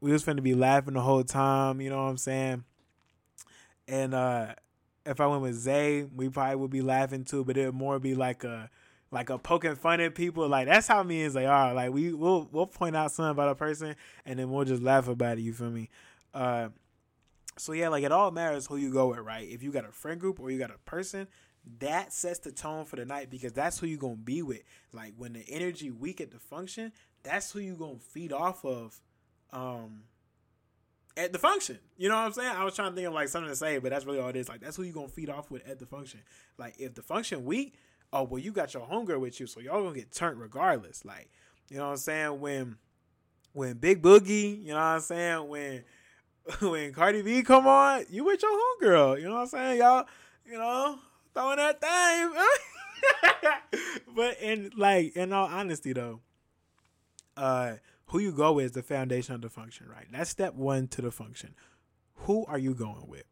we 0.00 0.10
was 0.10 0.24
to 0.24 0.34
be 0.34 0.54
laughing 0.54 0.94
the 0.94 1.00
whole 1.00 1.22
time. 1.22 1.80
You 1.80 1.90
know 1.90 2.02
what 2.02 2.10
I'm 2.10 2.16
saying? 2.18 2.64
And 3.86 4.14
uh 4.14 4.54
if 5.06 5.20
I 5.20 5.28
went 5.28 5.42
with 5.42 5.54
Zay, 5.54 6.02
we 6.02 6.28
probably 6.28 6.56
would 6.56 6.70
be 6.70 6.82
laughing 6.82 7.24
too, 7.24 7.44
but 7.44 7.56
it 7.56 7.66
would 7.66 7.74
more 7.76 8.00
be 8.00 8.16
like 8.16 8.42
a 8.42 8.70
like 9.12 9.30
a 9.30 9.38
poking 9.38 9.76
fun 9.76 10.00
at 10.00 10.16
people. 10.16 10.48
Like 10.48 10.66
that's 10.66 10.88
how 10.88 11.04
me 11.04 11.22
and 11.22 11.32
Zay 11.32 11.46
are. 11.46 11.72
Like 11.72 11.92
we 11.92 12.12
we'll 12.12 12.48
we'll 12.50 12.66
point 12.66 12.96
out 12.96 13.12
something 13.12 13.30
about 13.30 13.50
a 13.50 13.54
person 13.54 13.94
and 14.26 14.40
then 14.40 14.50
we'll 14.50 14.64
just 14.64 14.82
laugh 14.82 15.06
about 15.06 15.38
it. 15.38 15.42
You 15.42 15.52
feel 15.52 15.70
me? 15.70 15.88
Uh, 16.34 16.70
so 17.56 17.72
yeah, 17.72 17.88
like 17.88 18.04
it 18.04 18.12
all 18.12 18.30
matters 18.30 18.66
who 18.66 18.76
you 18.76 18.92
go 18.92 19.08
with, 19.08 19.20
right? 19.20 19.48
If 19.48 19.62
you 19.62 19.70
got 19.70 19.84
a 19.84 19.92
friend 19.92 20.20
group 20.20 20.40
or 20.40 20.50
you 20.50 20.58
got 20.58 20.70
a 20.70 20.78
person, 20.78 21.28
that 21.78 22.12
sets 22.12 22.40
the 22.40 22.52
tone 22.52 22.84
for 22.84 22.96
the 22.96 23.04
night 23.04 23.30
because 23.30 23.52
that's 23.52 23.78
who 23.78 23.86
you're 23.86 23.98
gonna 23.98 24.16
be 24.16 24.42
with. 24.42 24.62
Like 24.92 25.14
when 25.16 25.32
the 25.32 25.44
energy 25.48 25.90
weak 25.90 26.20
at 26.20 26.30
the 26.30 26.38
function, 26.38 26.92
that's 27.22 27.52
who 27.52 27.60
you're 27.60 27.76
gonna 27.76 27.98
feed 27.98 28.32
off 28.32 28.64
of. 28.64 29.00
Um, 29.52 30.02
at 31.16 31.32
the 31.32 31.38
function. 31.38 31.78
You 31.96 32.08
know 32.08 32.16
what 32.16 32.22
I'm 32.22 32.32
saying? 32.32 32.56
I 32.56 32.64
was 32.64 32.74
trying 32.74 32.90
to 32.90 32.96
think 32.96 33.06
of 33.06 33.14
like 33.14 33.28
something 33.28 33.50
to 33.50 33.56
say, 33.56 33.78
but 33.78 33.90
that's 33.90 34.04
really 34.04 34.18
all 34.18 34.28
it 34.28 34.36
is. 34.36 34.48
Like 34.48 34.60
that's 34.60 34.76
who 34.76 34.82
you're 34.82 34.94
gonna 34.94 35.08
feed 35.08 35.30
off 35.30 35.50
with 35.50 35.66
at 35.68 35.78
the 35.78 35.86
function. 35.86 36.20
Like 36.58 36.74
if 36.78 36.94
the 36.94 37.02
function 37.02 37.44
weak, 37.44 37.74
oh 38.12 38.24
well, 38.24 38.40
you 38.40 38.52
got 38.52 38.74
your 38.74 38.86
homegirl 38.86 39.20
with 39.20 39.40
you, 39.40 39.46
so 39.46 39.60
y'all 39.60 39.82
gonna 39.82 39.94
get 39.94 40.12
turned 40.12 40.40
regardless. 40.40 41.04
Like 41.04 41.30
you 41.70 41.78
know 41.78 41.84
what 41.84 41.92
I'm 41.92 41.96
saying? 41.98 42.40
When 42.40 42.76
when 43.52 43.74
Big 43.74 44.02
Boogie, 44.02 44.62
you 44.62 44.68
know 44.68 44.74
what 44.74 44.82
I'm 44.82 45.00
saying? 45.00 45.48
When 45.48 45.84
when 46.60 46.92
Cardi 46.92 47.22
B 47.22 47.42
come 47.42 47.66
on, 47.66 48.04
you 48.10 48.24
with 48.24 48.42
your 48.42 48.52
homegirl. 48.52 49.20
You 49.20 49.28
know 49.28 49.34
what 49.34 49.40
I'm 49.40 49.46
saying? 49.46 49.78
Y'all, 49.78 50.06
you 50.44 50.58
know, 50.58 50.98
throwing 51.32 51.56
that 51.56 51.80
thing. 51.80 53.52
but 54.16 54.40
in 54.40 54.70
like 54.76 55.16
in 55.16 55.32
all 55.32 55.46
honesty 55.46 55.92
though, 55.92 56.20
uh 57.36 57.74
who 58.06 58.18
you 58.18 58.32
go 58.32 58.52
with 58.52 58.66
is 58.66 58.72
the 58.72 58.82
foundation 58.82 59.34
of 59.34 59.40
the 59.40 59.48
function, 59.48 59.88
right? 59.88 60.06
That's 60.12 60.30
step 60.30 60.54
one 60.54 60.88
to 60.88 61.02
the 61.02 61.10
function. 61.10 61.54
Who 62.14 62.44
are 62.46 62.58
you 62.58 62.74
going 62.74 63.08
with? 63.08 63.24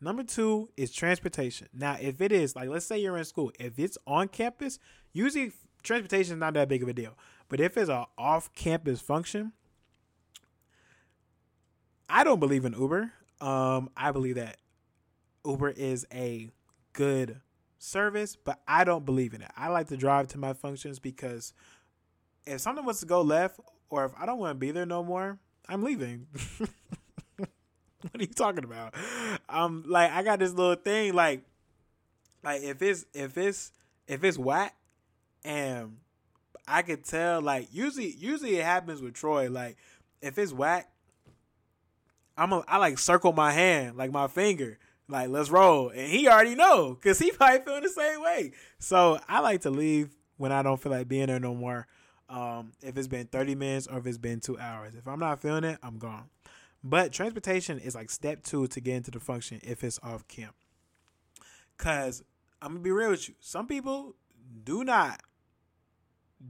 Number 0.00 0.22
two 0.22 0.68
is 0.76 0.92
transportation. 0.92 1.68
Now, 1.72 1.96
if 2.00 2.20
it 2.20 2.30
is 2.30 2.54
like, 2.54 2.68
let's 2.68 2.86
say 2.86 2.98
you're 2.98 3.16
in 3.16 3.24
school, 3.24 3.50
if 3.58 3.78
it's 3.78 3.98
on 4.06 4.28
campus, 4.28 4.78
usually 5.12 5.52
transportation 5.82 6.34
is 6.34 6.38
not 6.38 6.54
that 6.54 6.68
big 6.68 6.82
of 6.82 6.88
a 6.88 6.92
deal. 6.92 7.16
But 7.48 7.60
if 7.60 7.76
it's 7.76 7.90
an 7.90 8.04
off 8.16 8.52
campus 8.52 9.00
function, 9.00 9.52
I 12.08 12.24
don't 12.24 12.40
believe 12.40 12.64
in 12.64 12.72
Uber. 12.72 13.12
Um, 13.40 13.90
I 13.96 14.12
believe 14.12 14.36
that 14.36 14.56
Uber 15.44 15.70
is 15.70 16.06
a 16.12 16.50
good 16.92 17.40
service, 17.78 18.36
but 18.36 18.60
I 18.66 18.84
don't 18.84 19.04
believe 19.04 19.34
in 19.34 19.42
it. 19.42 19.50
I 19.56 19.68
like 19.68 19.88
to 19.88 19.96
drive 19.96 20.28
to 20.28 20.38
my 20.38 20.52
functions 20.52 20.98
because 20.98 21.52
if 22.46 22.60
something 22.60 22.84
wants 22.84 23.00
to 23.00 23.06
go 23.06 23.20
left, 23.22 23.60
or 23.90 24.04
if 24.04 24.12
I 24.18 24.26
don't 24.26 24.38
want 24.38 24.50
to 24.50 24.58
be 24.58 24.70
there 24.70 24.86
no 24.86 25.02
more, 25.02 25.38
I'm 25.68 25.82
leaving. 25.82 26.26
what 27.36 27.50
are 28.14 28.20
you 28.20 28.26
talking 28.26 28.64
about? 28.64 28.94
Um, 29.48 29.84
like 29.86 30.10
I 30.10 30.22
got 30.22 30.38
this 30.38 30.52
little 30.52 30.74
thing, 30.74 31.14
like, 31.14 31.42
like 32.42 32.62
if 32.62 32.80
it's 32.82 33.04
if 33.14 33.36
it's 33.36 33.72
if 34.06 34.24
it's 34.24 34.38
whack, 34.38 34.74
and 35.44 35.98
I 36.66 36.82
could 36.82 37.04
tell, 37.04 37.40
like 37.40 37.68
usually 37.72 38.10
usually 38.10 38.56
it 38.56 38.64
happens 38.64 39.00
with 39.00 39.14
Troy, 39.14 39.50
like 39.50 39.76
if 40.20 40.38
it's 40.38 40.52
whack, 40.52 40.90
I'm 42.38 42.52
a, 42.52 42.64
I 42.68 42.78
like 42.78 42.98
circle 42.98 43.32
my 43.32 43.50
hand, 43.50 43.96
like 43.96 44.12
my 44.12 44.28
finger, 44.28 44.78
like 45.08 45.28
let's 45.28 45.50
roll, 45.50 45.88
and 45.88 46.08
he 46.08 46.28
already 46.28 46.54
know 46.54 46.94
because 46.94 47.18
he 47.18 47.30
probably 47.32 47.60
feeling 47.60 47.82
the 47.82 47.88
same 47.88 48.22
way. 48.22 48.52
So 48.78 49.18
I 49.28 49.40
like 49.40 49.62
to 49.62 49.70
leave 49.70 50.16
when 50.36 50.52
I 50.52 50.62
don't 50.62 50.80
feel 50.80 50.92
like 50.92 51.08
being 51.08 51.26
there 51.26 51.40
no 51.40 51.54
more. 51.54 51.86
Um, 52.30 52.72
if 52.82 52.96
it's 52.96 53.08
been 53.08 53.26
30 53.26 53.54
minutes 53.54 53.86
or 53.86 53.98
if 53.98 54.06
it's 54.06 54.18
been 54.18 54.40
two 54.40 54.58
hours. 54.58 54.94
If 54.94 55.08
I'm 55.08 55.18
not 55.18 55.40
feeling 55.40 55.64
it, 55.64 55.78
I'm 55.82 55.98
gone. 55.98 56.28
But 56.84 57.10
transportation 57.12 57.78
is 57.78 57.94
like 57.94 58.10
step 58.10 58.44
two 58.44 58.66
to 58.68 58.80
get 58.80 58.96
into 58.96 59.10
the 59.10 59.18
function 59.18 59.60
if 59.64 59.82
it's 59.82 59.98
off 60.02 60.28
camp. 60.28 60.54
Cause 61.78 62.22
I'm 62.60 62.72
gonna 62.72 62.80
be 62.80 62.90
real 62.90 63.10
with 63.10 63.28
you. 63.28 63.34
Some 63.40 63.66
people 63.66 64.14
do 64.64 64.84
not, 64.84 65.22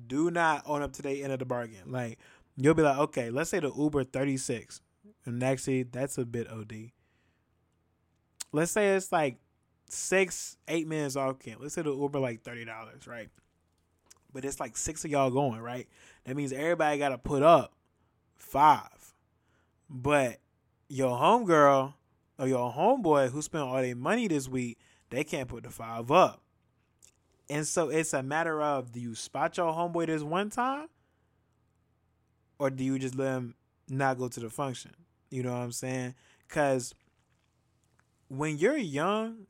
do 0.06 0.30
not 0.30 0.64
own 0.66 0.82
up 0.82 0.92
to 0.94 1.02
the 1.02 1.22
end 1.22 1.32
of 1.32 1.38
the 1.38 1.44
bargain. 1.44 1.92
Like 1.92 2.18
you'll 2.56 2.74
be 2.74 2.82
like, 2.82 2.98
okay, 2.98 3.30
let's 3.30 3.50
say 3.50 3.60
the 3.60 3.72
Uber 3.72 4.04
36. 4.04 4.80
And 5.28 5.42
actually 5.42 5.82
that's 5.82 6.18
a 6.18 6.24
bit 6.24 6.50
OD. 6.50 6.90
Let's 8.52 8.72
say 8.72 8.94
it's 8.94 9.12
like 9.12 9.36
six, 9.88 10.56
eight 10.66 10.88
minutes 10.88 11.16
off 11.16 11.38
camp. 11.38 11.60
Let's 11.60 11.74
say 11.74 11.82
the 11.82 11.94
Uber 11.94 12.18
like 12.18 12.42
thirty 12.42 12.64
dollars, 12.64 13.06
right? 13.06 13.28
but 14.32 14.44
it's 14.44 14.60
like 14.60 14.76
six 14.76 15.04
of 15.04 15.10
y'all 15.10 15.30
going, 15.30 15.60
right? 15.60 15.88
That 16.24 16.36
means 16.36 16.52
everybody 16.52 16.98
got 16.98 17.10
to 17.10 17.18
put 17.18 17.42
up 17.42 17.72
five. 18.36 19.14
But 19.88 20.38
your 20.88 21.18
homegirl 21.18 21.94
or 22.38 22.46
your 22.46 22.72
homeboy 22.72 23.30
who 23.30 23.42
spent 23.42 23.64
all 23.64 23.80
their 23.80 23.96
money 23.96 24.28
this 24.28 24.48
week, 24.48 24.78
they 25.10 25.24
can't 25.24 25.48
put 25.48 25.64
the 25.64 25.70
five 25.70 26.10
up. 26.10 26.42
And 27.50 27.66
so 27.66 27.88
it's 27.88 28.12
a 28.12 28.22
matter 28.22 28.60
of 28.60 28.92
do 28.92 29.00
you 29.00 29.14
spot 29.14 29.56
your 29.56 29.72
homeboy 29.72 30.06
this 30.06 30.22
one 30.22 30.50
time? 30.50 30.88
Or 32.58 32.70
do 32.70 32.84
you 32.84 32.98
just 32.98 33.14
let 33.14 33.32
him 33.32 33.54
not 33.88 34.18
go 34.18 34.28
to 34.28 34.40
the 34.40 34.50
function? 34.50 34.92
You 35.30 35.42
know 35.42 35.52
what 35.52 35.62
I'm 35.62 35.72
saying? 35.72 36.14
Because 36.46 36.94
when 38.28 38.58
you're 38.58 38.76
young, 38.76 39.46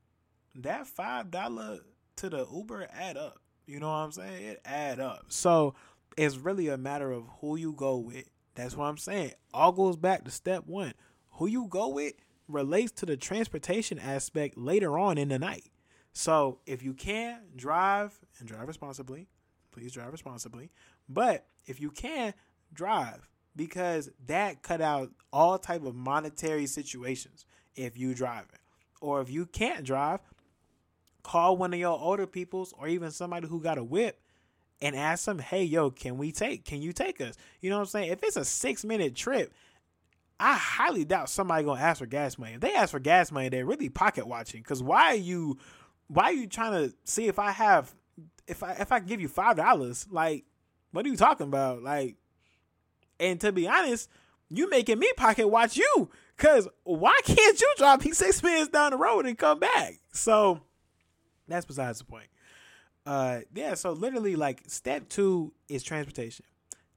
that 0.54 0.86
five 0.86 1.30
dollar 1.30 1.80
to 2.16 2.28
the 2.28 2.46
Uber 2.52 2.88
add 2.92 3.16
up. 3.16 3.40
You 3.66 3.80
know 3.80 3.88
what 3.88 3.96
I'm 3.96 4.12
saying? 4.12 4.44
It 4.44 4.60
add 4.64 4.98
up. 4.98 5.26
So 5.28 5.74
it's 6.16 6.36
really 6.36 6.68
a 6.68 6.76
matter 6.76 7.12
of 7.12 7.24
who 7.40 7.56
you 7.56 7.72
go 7.72 7.96
with. 7.96 8.28
That's 8.54 8.76
what 8.76 8.86
I'm 8.86 8.98
saying. 8.98 9.32
All 9.54 9.72
goes 9.72 9.96
back 9.96 10.24
to 10.24 10.30
step 10.30 10.64
one. 10.66 10.94
Who 11.32 11.46
you 11.46 11.66
go 11.68 11.88
with 11.88 12.14
relates 12.48 12.90
to 12.92 13.06
the 13.06 13.16
transportation 13.16 13.98
aspect 13.98 14.56
later 14.58 14.98
on 14.98 15.18
in 15.18 15.28
the 15.28 15.38
night. 15.38 15.70
So 16.12 16.58
if 16.66 16.82
you 16.82 16.94
can 16.94 17.40
drive 17.54 18.18
and 18.38 18.48
drive 18.48 18.66
responsibly, 18.66 19.28
please 19.70 19.92
drive 19.92 20.10
responsibly. 20.10 20.70
But 21.08 21.46
if 21.66 21.80
you 21.80 21.90
can 21.90 22.34
drive, 22.72 23.28
because 23.58 24.08
that 24.26 24.62
cut 24.62 24.80
out 24.80 25.10
all 25.32 25.58
type 25.58 25.84
of 25.84 25.94
monetary 25.94 26.64
situations 26.64 27.44
if 27.74 27.98
you 27.98 28.14
driving. 28.14 28.48
Or 29.00 29.20
if 29.20 29.28
you 29.28 29.46
can't 29.46 29.84
drive, 29.84 30.20
call 31.22 31.56
one 31.56 31.74
of 31.74 31.80
your 31.80 31.98
older 31.98 32.26
peoples 32.26 32.72
or 32.78 32.88
even 32.88 33.10
somebody 33.10 33.48
who 33.48 33.60
got 33.60 33.76
a 33.76 33.84
whip 33.84 34.20
and 34.80 34.94
ask 34.94 35.24
them, 35.24 35.40
hey, 35.40 35.64
yo, 35.64 35.90
can 35.90 36.18
we 36.18 36.30
take, 36.30 36.64
can 36.64 36.80
you 36.80 36.92
take 36.92 37.20
us? 37.20 37.34
You 37.60 37.68
know 37.68 37.76
what 37.76 37.82
I'm 37.82 37.88
saying? 37.88 38.12
If 38.12 38.22
it's 38.22 38.36
a 38.36 38.44
six 38.44 38.84
minute 38.84 39.16
trip, 39.16 39.52
I 40.38 40.54
highly 40.54 41.04
doubt 41.04 41.28
somebody 41.28 41.64
gonna 41.64 41.80
ask 41.80 41.98
for 41.98 42.06
gas 42.06 42.38
money. 42.38 42.54
If 42.54 42.60
they 42.60 42.74
ask 42.74 42.92
for 42.92 43.00
gas 43.00 43.32
money, 43.32 43.48
they're 43.48 43.66
really 43.66 43.88
pocket 43.88 44.26
watching. 44.26 44.62
Cause 44.62 44.82
why 44.82 45.06
are 45.06 45.16
you, 45.16 45.58
why 46.06 46.24
are 46.26 46.32
you 46.32 46.46
trying 46.46 46.90
to 46.90 46.94
see 47.04 47.26
if 47.26 47.40
I 47.40 47.50
have, 47.50 47.92
if 48.46 48.62
I 48.62 48.74
if 48.74 48.92
I 48.92 49.00
give 49.00 49.20
you 49.20 49.26
five 49.26 49.56
dollars, 49.56 50.06
like, 50.10 50.44
what 50.92 51.04
are 51.04 51.08
you 51.08 51.16
talking 51.16 51.48
about? 51.48 51.82
Like, 51.82 52.16
and 53.20 53.40
to 53.40 53.52
be 53.52 53.66
honest, 53.66 54.08
you 54.48 54.68
making 54.70 54.98
me 54.98 55.10
pocket 55.16 55.48
watch 55.48 55.76
you. 55.76 56.10
Cause 56.36 56.68
why 56.84 57.18
can't 57.24 57.60
you 57.60 57.74
drop 57.76 58.04
me 58.04 58.12
six 58.12 58.42
minutes 58.42 58.68
down 58.68 58.92
the 58.92 58.96
road 58.96 59.26
and 59.26 59.36
come 59.36 59.58
back? 59.58 59.94
So 60.12 60.60
that's 61.48 61.66
besides 61.66 61.98
the 61.98 62.04
point. 62.04 62.28
Uh, 63.08 63.40
yeah, 63.54 63.72
so 63.72 63.92
literally, 63.92 64.36
like, 64.36 64.62
step 64.66 65.08
two 65.08 65.50
is 65.66 65.82
transportation. 65.82 66.44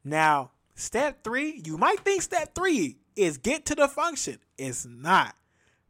Now, 0.03 0.51
step 0.75 1.23
three, 1.23 1.61
you 1.65 1.77
might 1.77 2.01
think 2.01 2.21
step 2.21 2.53
three 2.53 2.97
is 3.15 3.37
get 3.37 3.65
to 3.67 3.75
the 3.75 3.87
function. 3.87 4.39
It's 4.57 4.85
not. 4.85 5.35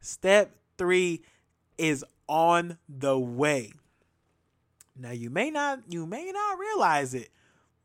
Step 0.00 0.54
three 0.78 1.22
is 1.76 2.04
on 2.28 2.78
the 2.88 3.18
way. 3.18 3.72
Now, 4.96 5.10
you 5.10 5.28
may 5.28 5.50
not, 5.50 5.80
you 5.88 6.06
may 6.06 6.30
not 6.30 6.56
realize 6.56 7.14
it, 7.14 7.30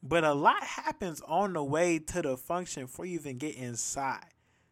but 0.03 0.23
a 0.23 0.33
lot 0.33 0.63
happens 0.63 1.21
on 1.27 1.53
the 1.53 1.63
way 1.63 1.99
to 1.99 2.21
the 2.21 2.37
function 2.37 2.83
before 2.83 3.05
you 3.05 3.15
even 3.15 3.37
get 3.37 3.55
inside. 3.55 4.27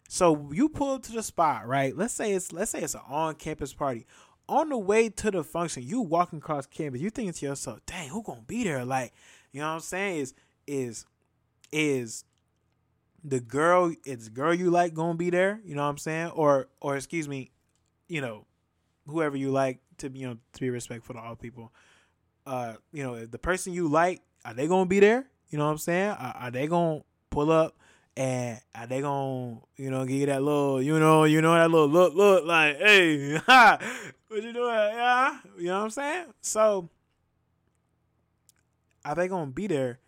So 0.08 0.50
you 0.53 0.70
pull 0.70 0.94
up 0.94 1.03
to 1.03 1.12
the 1.12 1.24
spot, 1.24 1.67
right? 1.67 1.96
Let's 1.96 2.13
say 2.13 2.34
it's 2.34 2.51
let's 2.51 2.72
say 2.72 2.82
it's 2.82 2.94
an 2.94 3.01
on-campus 3.08 3.74
party 3.74 4.05
on 4.48 4.70
the 4.70 4.77
way 4.77 5.10
to 5.10 5.32
the 5.32 5.44
function, 5.44 5.84
you 5.84 6.01
walking 6.01 6.39
across 6.39 6.65
campus, 6.67 7.01
you 7.01 7.10
thinking 7.10 7.34
to 7.34 7.46
yourself, 7.46 7.79
dang, 7.86 8.10
who 8.10 8.22
gonna 8.24 8.41
be 8.41 8.63
there? 8.63 8.86
Like, 8.86 9.13
You 9.51 9.62
know 9.62 9.67
what 9.67 9.74
I'm 9.75 9.79
saying? 9.79 10.20
Is 10.20 10.34
is 10.67 11.05
is 11.72 12.25
the 13.24 13.39
girl 13.39 13.94
it's 14.05 14.29
girl 14.29 14.53
you 14.53 14.70
like 14.70 14.94
gonna 14.94 15.15
be 15.15 15.29
there, 15.29 15.60
you 15.65 15.75
know 15.75 15.84
what 15.84 15.89
I'm 15.89 15.98
saying? 15.98 16.32
Or 16.32 16.67
or 16.82 16.96
excuse 16.96 17.27
me, 17.27 17.51
you 18.08 18.22
know, 18.22 18.46
whoever 19.08 19.36
you 19.38 19.51
like 19.51 19.79
to 19.98 20.10
you 20.13 20.27
know 20.27 20.38
to 20.53 20.60
be 20.60 20.70
respectful 20.70 21.15
to 21.15 21.22
all 21.22 21.36
people. 21.36 21.74
Uh, 22.46 22.75
you 22.91 23.01
know, 23.01 23.25
the 23.25 23.39
person 23.39 23.74
you 23.74 23.88
like, 23.88 24.22
are 24.46 24.54
they 24.54 24.68
gonna 24.68 24.86
be 24.86 25.00
there? 25.00 25.25
You 25.50 25.58
know 25.58 25.66
what 25.66 25.72
I'm 25.72 25.78
saying? 25.80 26.12
Are, 26.12 26.36
are 26.40 26.52
they 26.52 26.68
gonna 26.68 27.02
pull 27.30 27.52
up 27.52 27.75
and 28.16 28.60
are 28.74 28.88
they 28.88 29.02
gonna, 29.02 29.60
you 29.75 29.90
know, 29.90 30.06
give 30.06 30.18
you 30.18 30.25
that 30.28 30.42
little, 30.42 30.82
you 30.82 31.00
know, 31.00 31.25
you 31.25 31.42
know, 31.42 31.54
that 31.54 31.70
little 31.70 31.88
look, 31.88 32.14
look, 32.14 32.46
like, 32.46 32.78
hey, 32.78 33.38
ha, 33.38 33.80
what 34.28 34.44
you 34.44 34.54
doing? 34.54 34.70
Yeah, 34.70 35.40
you 35.58 35.66
know 35.66 35.80
what 35.80 35.84
I'm 35.86 35.90
saying? 35.90 36.25
So, 36.42 36.90
are 39.04 39.16
they 39.16 39.28
gonna 39.28 39.52
be 39.52 39.68
there 39.68 40.00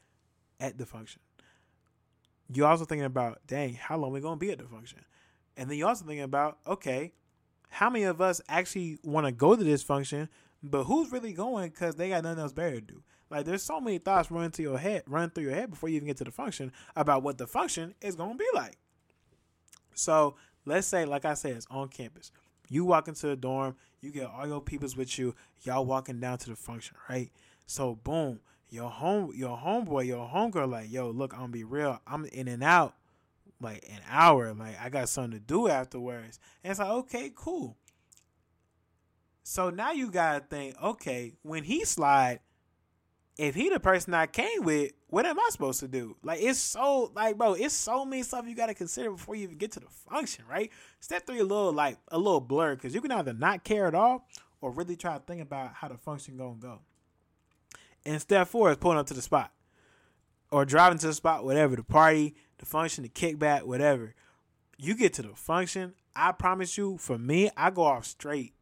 at 0.59 0.77
the 0.77 0.85
function? 0.85 1.21
You 2.53 2.65
also 2.65 2.85
thinking 2.85 3.05
about, 3.05 3.41
dang, 3.45 3.73
how 3.73 3.97
long 3.97 4.11
we 4.13 4.21
gonna 4.21 4.37
be 4.37 4.51
at 4.51 4.59
the 4.59 4.65
function? 4.65 4.99
And 5.57 5.69
then 5.69 5.77
you 5.77 5.87
also 5.87 6.05
thinking 6.05 6.23
about, 6.23 6.59
okay, 6.65 7.11
how 7.69 7.89
many 7.89 8.05
of 8.05 8.21
us 8.21 8.41
actually 8.47 8.99
want 9.03 9.25
to 9.25 9.31
go 9.31 9.55
to 9.55 9.63
this 9.63 9.83
function, 9.83 10.29
but 10.63 10.85
who's 10.85 11.11
really 11.11 11.33
going 11.33 11.69
because 11.69 11.95
they 11.95 12.09
got 12.09 12.23
nothing 12.23 12.39
else 12.39 12.53
better 12.53 12.75
to 12.75 12.81
do? 12.81 13.03
Like, 13.29 13.45
there's 13.45 13.63
so 13.63 13.81
many 13.81 13.97
thoughts 13.97 14.31
running 14.31 14.51
to 14.51 14.61
your 14.61 14.77
head, 14.77 15.03
running 15.07 15.31
through 15.31 15.43
your 15.43 15.53
head 15.53 15.69
before 15.69 15.89
you 15.89 15.97
even 15.97 16.07
get 16.07 16.17
to 16.17 16.23
the 16.23 16.31
function 16.31 16.71
about 16.95 17.23
what 17.23 17.37
the 17.37 17.47
function 17.47 17.93
is 18.01 18.15
gonna 18.15 18.35
be 18.35 18.47
like. 18.53 18.77
So 19.93 20.35
let's 20.65 20.87
say, 20.87 21.05
like 21.05 21.25
I 21.25 21.33
said, 21.33 21.55
it's 21.55 21.67
on 21.69 21.89
campus. 21.89 22.31
You 22.69 22.85
walk 22.85 23.07
into 23.07 23.27
the 23.27 23.35
dorm, 23.35 23.75
you 24.01 24.11
get 24.11 24.27
all 24.27 24.47
your 24.47 24.61
peoples 24.61 24.95
with 24.95 25.17
you, 25.17 25.35
y'all 25.63 25.85
walking 25.85 26.19
down 26.19 26.37
to 26.39 26.49
the 26.49 26.55
function, 26.55 26.95
right? 27.09 27.31
So 27.65 27.95
boom, 27.95 28.39
your 28.69 28.89
home 28.89 29.31
your 29.33 29.57
homeboy, 29.57 30.05
your 30.05 30.27
homegirl, 30.27 30.69
like, 30.69 30.91
yo, 30.91 31.09
look, 31.09 31.33
I'm 31.33 31.39
gonna 31.39 31.51
be 31.51 31.63
real. 31.63 31.99
I'm 32.05 32.25
in 32.25 32.47
and 32.47 32.63
out 32.63 32.95
like 33.59 33.85
an 33.89 34.01
hour. 34.09 34.53
Like 34.53 34.79
I 34.81 34.89
got 34.89 35.09
something 35.09 35.31
to 35.31 35.39
do 35.39 35.67
afterwards. 35.67 36.39
And 36.63 36.71
it's 36.71 36.79
like, 36.79 36.89
okay, 36.89 37.31
cool. 37.35 37.77
So 39.43 39.69
now 39.69 39.91
you 39.91 40.11
gotta 40.11 40.41
think, 40.41 40.75
okay, 40.81 41.33
when 41.41 41.63
he 41.63 41.85
slide, 41.85 42.41
if 43.37 43.53
he 43.53 43.69
the 43.69 43.79
person 43.79 44.13
I 44.13 44.25
came 44.25 44.63
with, 44.63 44.91
what 45.07 45.25
am 45.25 45.39
I 45.39 45.47
supposed 45.51 45.79
to 45.81 45.87
do? 45.87 46.17
Like 46.23 46.41
it's 46.41 46.59
so 46.59 47.11
like 47.15 47.37
bro, 47.37 47.53
it's 47.53 47.73
so 47.73 48.03
many 48.03 48.23
stuff 48.23 48.45
you 48.47 48.55
gotta 48.55 48.73
consider 48.73 49.11
before 49.11 49.35
you 49.35 49.43
even 49.43 49.57
get 49.57 49.71
to 49.73 49.79
the 49.79 49.87
function, 49.87 50.45
right? 50.49 50.71
Step 50.99 51.25
three 51.25 51.39
a 51.39 51.43
little 51.43 51.71
like 51.71 51.97
a 52.09 52.17
little 52.17 52.41
blur 52.41 52.75
because 52.75 52.95
you 52.95 53.01
can 53.01 53.11
either 53.11 53.33
not 53.33 53.63
care 53.63 53.87
at 53.87 53.95
all 53.95 54.27
or 54.61 54.71
really 54.71 54.95
try 54.95 55.13
to 55.13 55.23
think 55.23 55.41
about 55.41 55.73
how 55.73 55.87
the 55.87 55.97
function 55.97 56.37
gonna 56.37 56.55
go. 56.59 56.79
And 58.05 58.21
step 58.21 58.47
four 58.47 58.71
is 58.71 58.77
pulling 58.77 58.97
up 58.97 59.07
to 59.07 59.13
the 59.13 59.21
spot. 59.21 59.51
Or 60.49 60.63
driving 60.63 60.97
to 60.99 61.07
the 61.07 61.13
spot, 61.13 61.43
whatever, 61.43 61.75
the 61.75 61.83
party, 61.83 62.33
the 62.57 62.65
function, 62.65 63.03
the 63.03 63.09
kickback, 63.09 63.63
whatever. 63.63 64.15
You 64.77 64.95
get 64.95 65.13
to 65.15 65.21
the 65.21 65.35
function, 65.35 65.93
I 66.15 66.31
promise 66.31 66.77
you, 66.77 66.97
for 66.97 67.17
me, 67.17 67.49
I 67.57 67.69
go 67.69 67.83
off 67.83 68.05
straight 68.05 68.53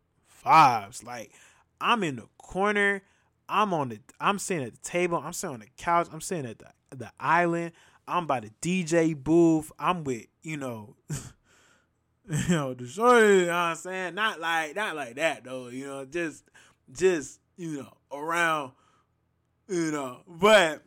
vibes. 0.43 1.03
Like 1.03 1.31
I'm 1.79 2.03
in 2.03 2.17
the 2.17 2.27
corner, 2.37 3.03
I'm 3.47 3.73
on 3.73 3.89
the 3.89 3.99
I'm 4.19 4.39
sitting 4.39 4.65
at 4.65 4.73
the 4.73 4.81
table, 4.81 5.21
I'm 5.23 5.33
sitting 5.33 5.55
on 5.55 5.59
the 5.59 5.67
couch, 5.77 6.07
I'm 6.11 6.21
sitting 6.21 6.45
at 6.45 6.59
the 6.59 6.67
the 6.95 7.11
island, 7.19 7.73
I'm 8.07 8.27
by 8.27 8.39
the 8.39 8.51
DJ 8.61 9.15
booth, 9.15 9.71
I'm 9.79 10.03
with, 10.03 10.25
you 10.41 10.57
know, 10.57 10.95
you 12.29 12.49
know, 12.49 12.73
the 12.73 12.87
shorty, 12.87 13.27
you 13.27 13.41
know 13.41 13.47
what 13.47 13.53
I'm 13.53 13.75
saying? 13.75 14.15
Not 14.15 14.39
like 14.39 14.75
not 14.75 14.95
like 14.95 15.15
that 15.15 15.43
though, 15.43 15.67
you 15.67 15.87
know, 15.87 16.05
just 16.05 16.43
just, 16.91 17.39
you 17.57 17.83
know, 17.83 17.93
around, 18.11 18.71
you 19.67 19.91
know, 19.91 20.21
but 20.27 20.83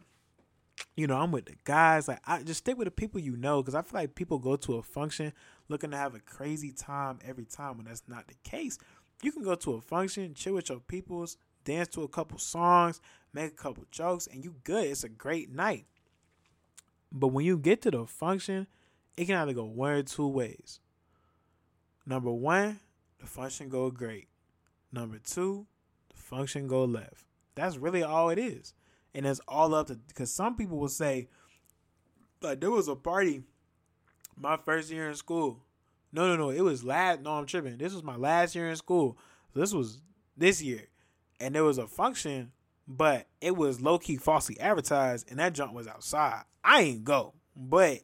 you 0.97 1.07
know, 1.07 1.17
I'm 1.17 1.31
with 1.31 1.47
the 1.47 1.55
guys. 1.65 2.09
Like, 2.09 2.21
I 2.27 2.43
just 2.43 2.59
stick 2.59 2.77
with 2.77 2.87
the 2.87 2.91
people 2.91 3.21
you 3.21 3.37
know, 3.37 3.63
because 3.63 3.77
I 3.77 3.83
feel 3.83 4.01
like 4.01 4.15
people 4.17 4.39
go 4.39 4.57
to 4.57 4.75
a 4.77 4.83
function 4.83 5.33
looking 5.69 5.93
to 5.93 5.97
have 5.97 6.15
a 6.15 6.21
crazy 6.21 6.73
time 6.73 7.21
every 7.25 7.45
time 7.45 7.77
when 7.77 7.87
that's 7.87 8.03
not 8.09 8.27
the 8.27 8.35
case. 8.43 8.79
You 9.23 9.33
can 9.33 9.43
go 9.43 9.55
to 9.55 9.75
a 9.75 9.81
function, 9.81 10.35
chill 10.35 10.55
with 10.55 10.69
your 10.69 10.81
peoples, 10.81 11.37
dance 11.69 11.89
to 11.89 12.03
a 12.03 12.09
couple 12.09 12.39
songs, 12.39 13.01
make 13.33 13.53
a 13.53 13.57
couple 13.57 13.85
jokes, 13.91 14.27
and 14.27 14.45
you 14.45 14.57
good. 14.65 14.87
It's 14.87 15.05
a 15.05 15.09
great 15.09 15.51
night. 15.51 15.87
But 17.13 17.29
when 17.29 17.45
you 17.45 17.59
get 17.59 17.83
to 17.83 17.91
the 17.91 18.07
function, 18.07 18.67
it 19.17 19.27
can 19.27 19.37
either 19.37 19.53
go 19.53 19.65
one 19.65 19.93
or 19.93 20.03
two 20.03 20.27
ways. 20.27 20.81
Number 22.07 22.33
one, 22.33 22.81
the 23.21 23.27
function 23.27 23.69
go 23.69 23.91
great. 23.91 24.29
Number 24.93 25.19
two, 25.19 25.67
the 26.09 26.21
function 26.21 26.67
go 26.67 26.85
left. 26.85 27.25
That's 27.55 27.77
really 27.77 28.03
all 28.03 28.31
it 28.31 28.39
is 28.39 28.75
and 29.15 29.27
it's 29.27 29.41
all 29.49 29.75
up 29.75 29.89
to 29.89 29.97
because 29.97 30.33
some 30.33 30.57
people 30.57 30.79
will 30.79 30.89
say 30.89 31.29
like 32.41 32.61
there 32.61 32.71
was 32.71 32.89
a 32.89 32.95
party 32.95 33.43
my 34.37 34.57
first 34.57 34.91
year 34.91 35.09
in 35.09 35.17
school. 35.17 35.65
No, 36.13 36.29
no, 36.29 36.37
no. 36.37 36.51
It 36.51 36.61
was 36.61 36.85
last. 36.85 37.21
No, 37.21 37.33
I'm 37.33 37.45
tripping. 37.45 37.77
This 37.77 37.93
was 37.93 38.05
my 38.05 38.17
last 38.17 38.55
year 38.55 38.69
in 38.69 38.77
school. 38.77 39.19
This 39.55 39.75
was 39.75 40.01
this 40.37 40.63
year, 40.63 40.85
and 41.41 41.55
there 41.55 41.65
was 41.65 41.79
a 41.79 41.87
function, 41.87 42.53
but 42.87 43.27
it 43.41 43.57
was 43.57 43.81
low 43.81 43.99
key 43.99 44.17
falsely 44.17 44.59
advertised, 44.61 45.31
and 45.31 45.39
that 45.39 45.55
jump 45.55 45.73
was 45.73 45.87
outside. 45.87 46.43
I 46.65 46.83
ain't 46.83 47.05
go, 47.05 47.35
but 47.57 48.01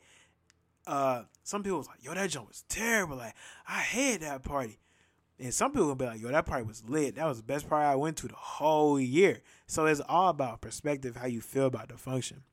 uh, 0.87 1.23
some 1.43 1.63
people 1.63 1.79
was 1.79 1.89
like, 1.89 2.05
"Yo, 2.05 2.15
that 2.15 2.31
jump 2.31 2.49
was 2.49 2.65
terrible." 2.69 3.17
Like 3.17 3.35
I 3.67 3.81
hate 3.81 4.21
that 4.21 4.43
party. 4.43 4.79
And 5.39 5.53
some 5.53 5.73
people 5.73 5.89
will 5.89 5.95
be 5.97 6.05
like, 6.05 6.23
yo, 6.23 6.29
that 6.29 6.47
party 6.47 6.65
was 6.65 6.85
lit. 6.89 7.17
That 7.17 7.27
was 7.27 7.39
the 7.39 7.43
best 7.43 7.69
party 7.69 7.85
I 7.85 7.97
went 7.97 8.17
to 8.19 8.29
the 8.29 8.37
whole 8.37 9.01
year. 9.01 9.41
So 9.67 9.87
it's 9.87 10.01
all 10.09 10.29
about 10.29 10.61
perspective, 10.61 11.17
how 11.17 11.27
you 11.27 11.41
feel 11.41 11.67
about 11.67 11.89
the 11.89 11.97
function. 11.97 12.45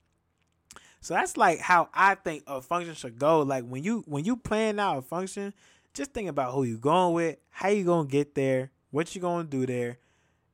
So 0.99 1.15
that's 1.15 1.35
like 1.35 1.59
how 1.59 1.89
I 1.93 2.15
think 2.15 2.43
a 2.47 2.61
function 2.61 2.93
should 2.93 3.17
go. 3.17 3.41
Like 3.41 3.65
when 3.65 3.83
you 3.83 4.03
when 4.07 4.23
you 4.23 4.37
plan 4.37 4.79
out 4.79 4.97
a 4.97 5.01
function, 5.01 5.53
just 5.93 6.11
think 6.11 6.29
about 6.29 6.53
who 6.53 6.63
you 6.63 6.77
going 6.77 7.13
with, 7.13 7.37
how 7.49 7.69
you 7.69 7.83
gonna 7.83 8.07
get 8.07 8.35
there, 8.35 8.71
what 8.91 9.13
you 9.15 9.21
gonna 9.21 9.43
do 9.43 9.65
there. 9.65 9.97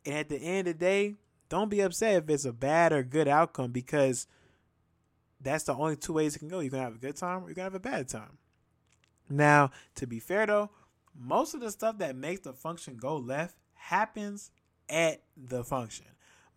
And 0.08 0.16
at 0.16 0.30
the 0.30 0.38
end 0.38 0.70
of 0.70 0.76
the 0.76 0.86
day, 0.86 1.16
don't 1.50 1.70
be 1.70 1.82
upset 1.82 2.24
if 2.24 2.30
it's 2.30 2.46
a 2.46 2.54
bad 2.54 2.94
or 2.94 3.04
good 3.04 3.28
outcome 3.28 3.74
because 3.74 4.26
that's 5.42 5.66
the 5.66 5.76
only 5.76 5.98
two 5.98 6.14
ways 6.14 6.34
it 6.34 6.40
can 6.40 6.48
go. 6.48 6.62
You're 6.62 6.72
gonna 6.72 6.84
have 6.84 6.96
a 6.96 7.00
good 7.00 7.18
time 7.18 7.44
or 7.44 7.48
you're 7.48 7.56
gonna 7.56 7.66
have 7.66 7.76
a 7.76 7.80
bad 7.80 8.08
time. 8.08 8.38
Now, 9.30 9.72
to 9.96 10.08
be 10.08 10.20
fair 10.22 10.46
though, 10.46 10.70
most 11.14 11.54
of 11.54 11.60
the 11.60 11.72
stuff 11.72 11.98
that 11.98 12.16
makes 12.16 12.42
the 12.42 12.54
function 12.54 12.96
go 12.96 13.18
left 13.18 13.58
happens 13.74 14.50
at 14.88 15.24
the 15.36 15.66
function. 15.66 16.06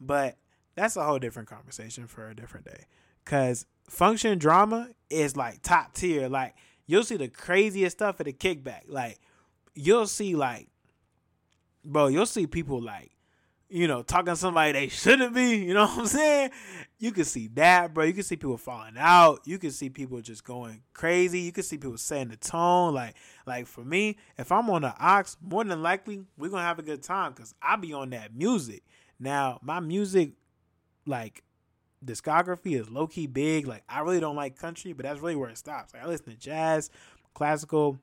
But 0.00 0.36
that's 0.76 0.96
a 0.96 1.02
whole 1.02 1.18
different 1.18 1.48
conversation 1.48 2.06
for 2.06 2.28
a 2.28 2.36
different 2.36 2.66
day. 2.66 2.84
Cause 3.24 3.66
function 3.88 4.38
drama 4.38 4.90
is 5.10 5.36
like 5.36 5.60
top 5.62 5.94
tier. 5.94 6.28
Like 6.28 6.54
you'll 6.86 7.02
see 7.02 7.16
the 7.16 7.26
craziest 7.26 7.98
stuff 7.98 8.20
at 8.20 8.26
the 8.26 8.32
kickback. 8.32 8.82
Like 8.86 9.18
you'll 9.74 10.06
see 10.06 10.36
like 10.36 10.68
bro, 11.84 12.06
you'll 12.06 12.26
see 12.26 12.46
people 12.46 12.80
like 12.80 13.10
you 13.70 13.86
know, 13.86 14.02
talking 14.02 14.34
to 14.34 14.36
somebody 14.36 14.72
they 14.72 14.88
shouldn't 14.88 15.34
be, 15.34 15.56
you 15.56 15.72
know 15.74 15.86
what 15.86 15.98
I'm 16.00 16.06
saying? 16.06 16.50
You 16.98 17.12
can 17.12 17.24
see 17.24 17.46
that, 17.54 17.94
bro. 17.94 18.04
You 18.04 18.12
can 18.12 18.24
see 18.24 18.36
people 18.36 18.58
falling 18.58 18.96
out. 18.98 19.40
You 19.44 19.58
can 19.58 19.70
see 19.70 19.88
people 19.88 20.20
just 20.20 20.44
going 20.44 20.82
crazy. 20.92 21.40
You 21.40 21.52
can 21.52 21.62
see 21.62 21.78
people 21.78 21.96
setting 21.96 22.28
the 22.28 22.36
tone. 22.36 22.92
Like, 22.92 23.14
like 23.46 23.66
for 23.66 23.84
me, 23.84 24.16
if 24.36 24.50
I'm 24.50 24.68
on 24.70 24.82
the 24.82 24.94
aux, 25.00 25.36
more 25.40 25.64
than 25.64 25.82
likely 25.82 26.24
we're 26.36 26.50
gonna 26.50 26.62
have 26.62 26.80
a 26.80 26.82
good 26.82 27.02
time 27.02 27.32
because 27.32 27.54
I'll 27.62 27.78
be 27.78 27.92
on 27.92 28.10
that 28.10 28.34
music. 28.34 28.82
Now, 29.20 29.60
my 29.62 29.78
music, 29.78 30.32
like 31.06 31.44
discography, 32.04 32.78
is 32.78 32.90
low 32.90 33.06
key 33.06 33.28
big. 33.28 33.68
Like, 33.68 33.84
I 33.88 34.00
really 34.00 34.20
don't 34.20 34.36
like 34.36 34.58
country, 34.58 34.92
but 34.92 35.04
that's 35.04 35.20
really 35.20 35.36
where 35.36 35.50
it 35.50 35.58
stops. 35.58 35.94
Like, 35.94 36.02
I 36.02 36.06
listen 36.06 36.26
to 36.26 36.36
jazz, 36.36 36.90
classical, 37.34 38.00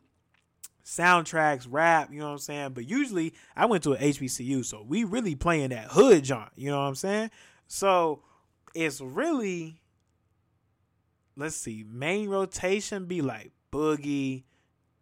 soundtracks, 0.88 1.68
rap, 1.70 2.10
you 2.12 2.20
know 2.20 2.28
what 2.28 2.32
I'm 2.32 2.38
saying? 2.40 2.72
But 2.72 2.88
usually 2.88 3.34
I 3.56 3.66
went 3.66 3.84
to 3.84 3.94
an 3.94 4.02
HBCU, 4.02 4.64
so 4.64 4.86
we 4.88 5.04
really 5.04 5.36
playing 5.36 5.70
that 5.70 5.90
hood 5.92 6.24
jaunt, 6.24 6.52
you 6.56 6.72
know 6.72 6.80
what 6.80 6.88
I'm 6.88 6.96
saying? 6.96 7.30
So 7.68 8.24
it's 8.74 9.02
really 9.02 9.82
let's 11.36 11.56
see, 11.56 11.86
main 11.88 12.30
rotation 12.30 13.06
be 13.06 13.22
like 13.22 13.52
Boogie, 13.72 14.44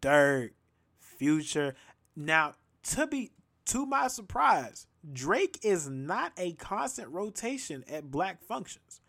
Durk, 0.02 0.52
Future. 1.00 1.76
Now, 2.15 2.56
to 2.91 3.08
be 3.08 3.32
to 3.67 3.86
my 3.86 4.08
surprise, 4.08 4.88
Drake 5.12 5.60
is 5.63 5.88
not 5.88 6.34
a 6.38 6.54
constant 6.54 7.10
rotation 7.10 7.84
at 7.89 8.12
black 8.12 8.43
functions. 8.43 9.02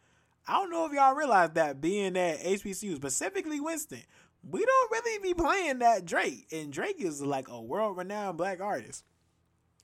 I 0.46 0.60
don't 0.60 0.70
know 0.70 0.86
if 0.86 0.92
y'all 0.92 1.14
realize 1.14 1.50
that 1.54 1.80
being 1.80 2.16
at 2.16 2.40
HBCU, 2.40 2.96
specifically 2.96 3.58
Winston, 3.60 4.02
we 4.48 4.64
don't 4.64 4.90
really 4.90 5.18
be 5.22 5.34
playing 5.34 5.80
that 5.80 6.04
Drake. 6.04 6.46
And 6.52 6.72
Drake 6.72 6.96
is 7.00 7.20
like 7.20 7.48
a 7.48 7.60
world 7.60 7.96
renowned 7.96 8.38
black 8.38 8.60
artist. 8.60 9.04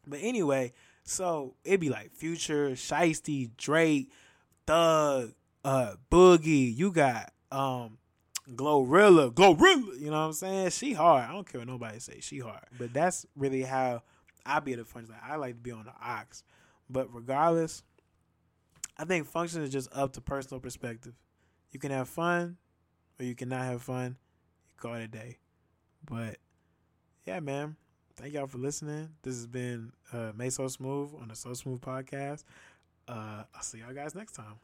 But 0.07 0.21
anyway, 0.23 0.73
so 1.05 1.55
it'd 1.65 1.81
be 1.81 1.89
like 1.89 2.13
Future, 2.13 2.71
Shiesty, 2.71 3.51
Drake, 3.57 4.11
Thug, 4.67 5.33
uh, 5.65 5.95
Boogie. 6.11 6.77
You 6.77 6.93
got 6.93 7.33
um 7.51 7.99
Glorilla, 8.51 9.33
Glorilla. 9.33 9.99
You 10.01 10.07
know 10.07 10.21
what 10.21 10.27
I'm 10.27 10.33
saying? 10.33 10.71
She 10.71 10.93
hard. 10.93 11.29
I 11.29 11.33
don't 11.33 11.51
care 11.51 11.61
what 11.61 11.69
nobody 11.69 11.99
say. 11.99 12.21
She 12.21 12.39
hard. 12.39 12.65
But 12.79 12.93
that's 12.93 13.27
really 13.37 13.63
how 13.63 14.03
I 14.45 14.61
be 14.61 14.73
at 14.73 14.79
the 14.79 14.85
function. 14.85 15.15
Like 15.15 15.31
I 15.31 15.37
like 15.37 15.55
to 15.55 15.61
be 15.61 15.73
on 15.73 15.85
the 15.85 15.93
aux. 15.93 16.43
But 16.89 17.13
regardless, 17.15 17.83
I 18.99 19.05
think 19.05 19.27
function 19.27 19.63
is 19.63 19.71
just 19.71 19.89
up 19.93 20.13
to 20.15 20.21
personal 20.21 20.61
perspective. 20.61 21.15
You 21.71 21.81
can 21.81 21.91
have 21.91 22.09
fun, 22.09 22.59
or 23.19 23.25
you 23.25 23.35
cannot 23.35 23.65
have 23.65 23.83
fun. 23.83 24.17
Call 24.83 24.95
it 24.95 25.05
a 25.05 25.09
day. 25.09 25.39
But 26.05 26.39
yeah, 27.25 27.39
man. 27.39 27.77
Thank 28.17 28.35
y'all 28.35 28.49
for 28.49 28.59
listening. 28.59 29.11
This 29.23 29.37
has 29.37 29.47
been 29.47 29.93
uh, 30.13 30.33
May 30.35 30.51
So 30.51 30.67
Smooth 30.67 31.11
on 31.21 31.29
the 31.29 31.37
So 31.37 31.55
Smooth 31.55 31.81
podcast. 31.81 32.43
Uh, 33.07 33.45
I'll 33.55 33.63
see 33.63 33.79
y'all 33.79 33.95
guys 33.95 34.17
next 34.17 34.33
time. 34.33 34.57